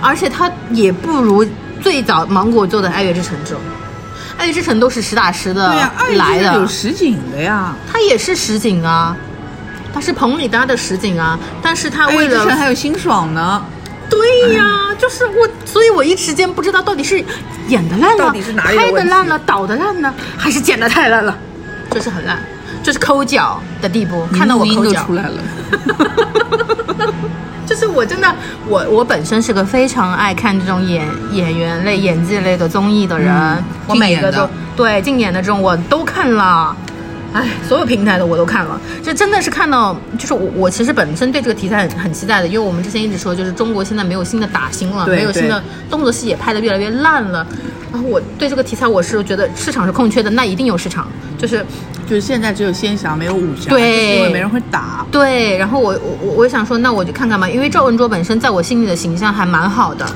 [0.00, 1.44] 而且它也不如
[1.82, 3.60] 最早芒果做的《爱乐之城》这种，
[4.40, 6.54] 《爱乐之城》都是实打实的对呀、二来的。
[6.54, 7.74] 有，实景的呀。
[7.92, 9.16] 它也是实景啊，
[9.92, 13.62] 它是棚里搭的实景啊，但是他为了还有辛爽呢，
[14.08, 14.64] 对呀，
[14.98, 17.22] 就是我，所以我一时间不知道到底是
[17.68, 21.36] 演的烂了，到底是哪里拍的烂了，导的烂呢，还是剪的太烂了，
[21.90, 22.38] 就是很烂，
[22.82, 25.34] 就是抠脚的地步，看到我抠脚都出来了。
[27.66, 28.34] 就是我真的，
[28.66, 36.74] 我我本身是个非常爱看这种演演员类、演技类的综艺的人，嗯我每个都对竞演的这种我都看了。
[37.32, 47.46] 哎，所有平台的我都看了，这真的是看到，就是我我其实本身对这个题材很很期待的，因为我们之前一直说，就是中国现在没有新的打星了，没有新的动作戏也拍的越来越烂了。
[47.92, 51.06] 然后我对这个题材我是觉得市场是空缺的，那一定有市场，
[51.38, 51.64] 就是
[52.06, 55.06] 就是现在只有仙侠没有武侠，对因为没人会打。
[55.10, 60.06] 对，然后我我我我想说，那我就看看吧，因为赵文卓本身在我心里的形象还蛮好的，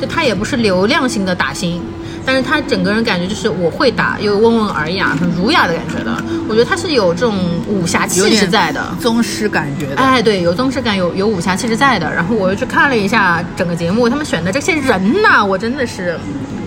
[0.00, 1.82] 就他也不是流量型的打星，
[2.26, 6.22] 但是他整个人感觉就是我会打，又温文尔雅，很儒雅的感觉的。
[6.48, 8.84] 我觉得他是有这种武侠气质在的。
[9.00, 9.94] 宗师感觉的。
[9.94, 12.12] 哎，对，有宗师感，有有武侠气质在的。
[12.12, 16.18] 然后我又去看了一下整个节目，他们选的这些人呐，我真的是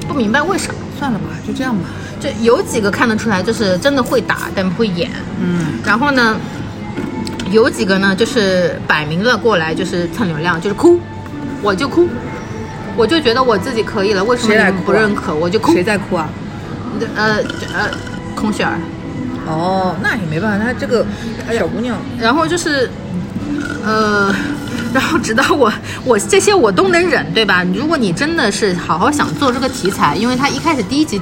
[0.07, 0.79] 不明白为什么。
[0.97, 1.83] 算了吧，就这样吧。
[2.19, 5.09] 就有几个看得出来，就是真的会打，但不会演。
[5.41, 6.35] 嗯，然后呢，
[7.51, 10.99] 有几个呢，就是摆明了过来就是蹭流量，就是哭，
[11.61, 12.05] 我就哭，
[12.95, 15.33] 我就觉得我自己可以了，为什么你们不认可？
[15.33, 15.83] 我就哭谁。
[15.83, 16.29] 在哭啊？
[17.15, 17.37] 呃
[17.73, 17.89] 呃，
[18.35, 18.77] 空雪儿。
[19.47, 21.05] 哦，那也没办法，她这个
[21.57, 22.89] 小姑娘，然后就是，
[23.83, 24.33] 呃，
[24.93, 25.71] 然后直到我
[26.05, 27.65] 我这些我都能忍，对吧？
[27.73, 31.21] 如果你真的是好好想做这个题材，因为他一开始第一集。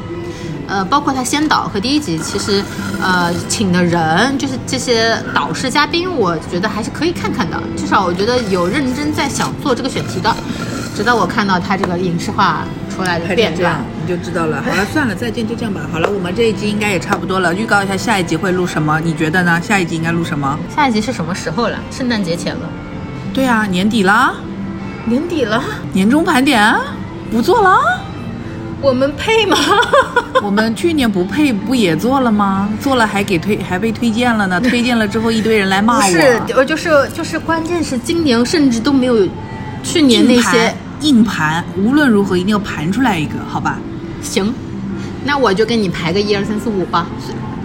[0.70, 2.62] 呃，包括他先导和第一集，其实，
[3.02, 7.58] 呃，请的人就是这些导师嘉宾，我觉得还是可以看看的。
[7.78, 10.36] 至少我觉得有认真在想做这个选题的。
[10.98, 14.64] 直到我看到他这个影视化出来的拍片段你就知道了。
[14.66, 15.82] 好了，算了，再见，就这样吧。
[15.94, 17.54] 好了，我们这一集应该也差不多了。
[17.54, 19.00] 预告一下下一集会录什么？
[19.04, 19.62] 你觉得呢？
[19.62, 20.58] 下一集应该录什么？
[20.76, 21.78] 下一集是什么时候了？
[21.92, 22.68] 圣诞节前了，
[23.32, 24.34] 对啊，年底啦，
[25.06, 26.76] 年底了，年终盘点
[27.30, 27.78] 不做了。
[28.82, 29.56] 我们配吗？
[30.42, 32.68] 我们去年不配不也做了吗？
[32.82, 36.02] 做了还给推还被推荐了呢，推荐了之后一堆人来骂我。
[36.02, 39.28] 不是，呃，就是就是，关键是今年甚至都没有
[39.84, 43.80] 去年那些盘硬盘，无论如何一定要盘出来一个，好吧？
[44.22, 44.54] 行，
[45.26, 47.08] 那我就跟你排个一二三四五吧，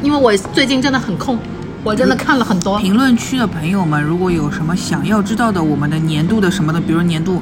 [0.03, 1.39] 因为我最近真的很空，
[1.83, 2.79] 我真的看了很多。
[2.79, 7.41] 评论区的朋友们，如果有什么想要知道的，我们的年度的什么的，比如年度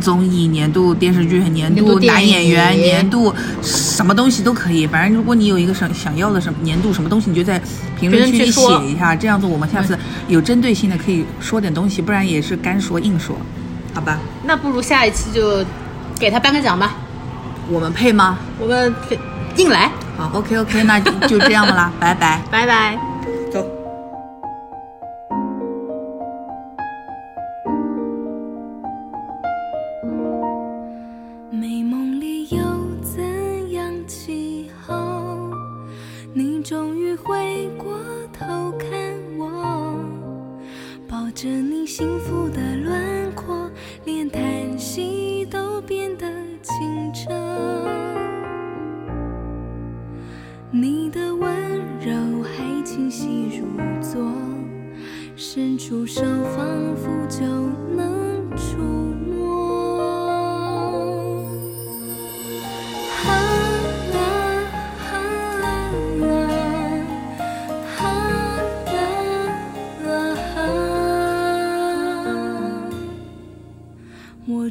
[0.00, 4.86] 综艺、年度电视剧、年年度男演员、年度什么东西都可以。
[4.86, 7.60] 反正如果你有一个想想要的什么年度什么东西，你就在
[7.98, 9.98] 评论区写一下，这样子我们下次
[10.28, 13.34] 有针对性的可以说点东西，不然也是干说硬说，
[13.96, 14.18] 好吧？
[14.44, 15.64] 那不如下一期就
[16.20, 16.90] 给他颁个奖吧，
[17.70, 18.36] 我们配吗？
[18.60, 18.94] 我们
[19.56, 22.42] 硬来，好，OK OK，那就就这样啦， 拜拜。
[22.50, 23.15] 拜拜。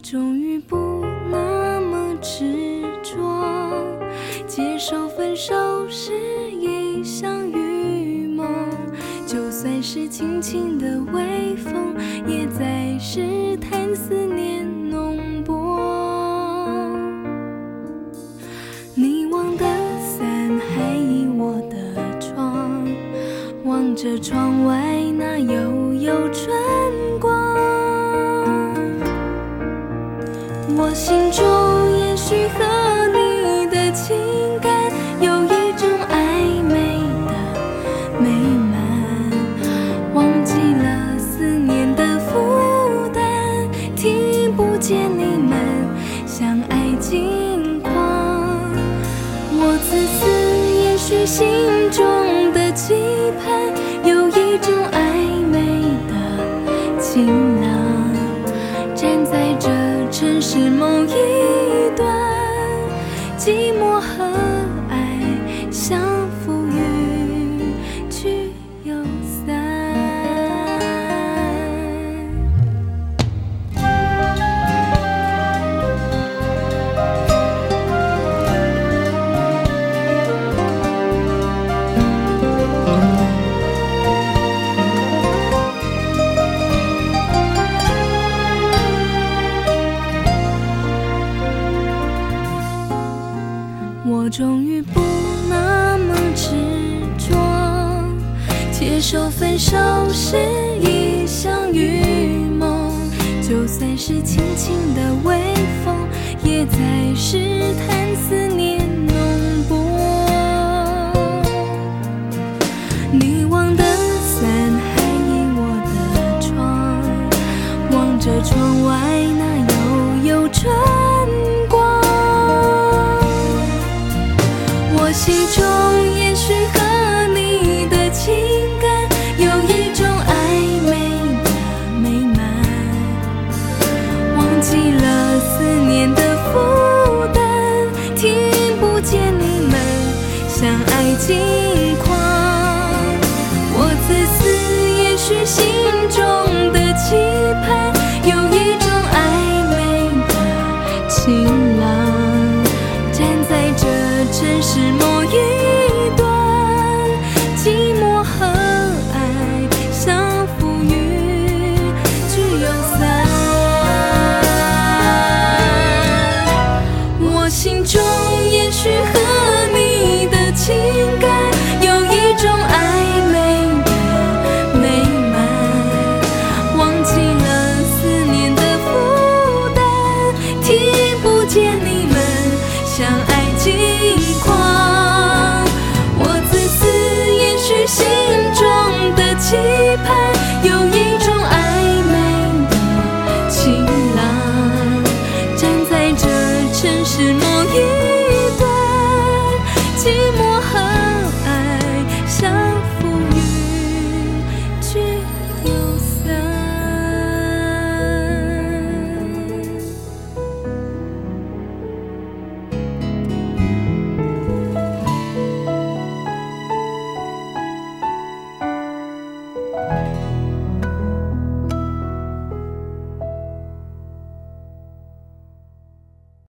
[0.08, 3.18] 终于不那么执着，
[4.46, 5.56] 接受分手
[5.90, 6.14] 是
[6.52, 8.46] 一场预谋，
[9.26, 11.24] 就算是轻轻的微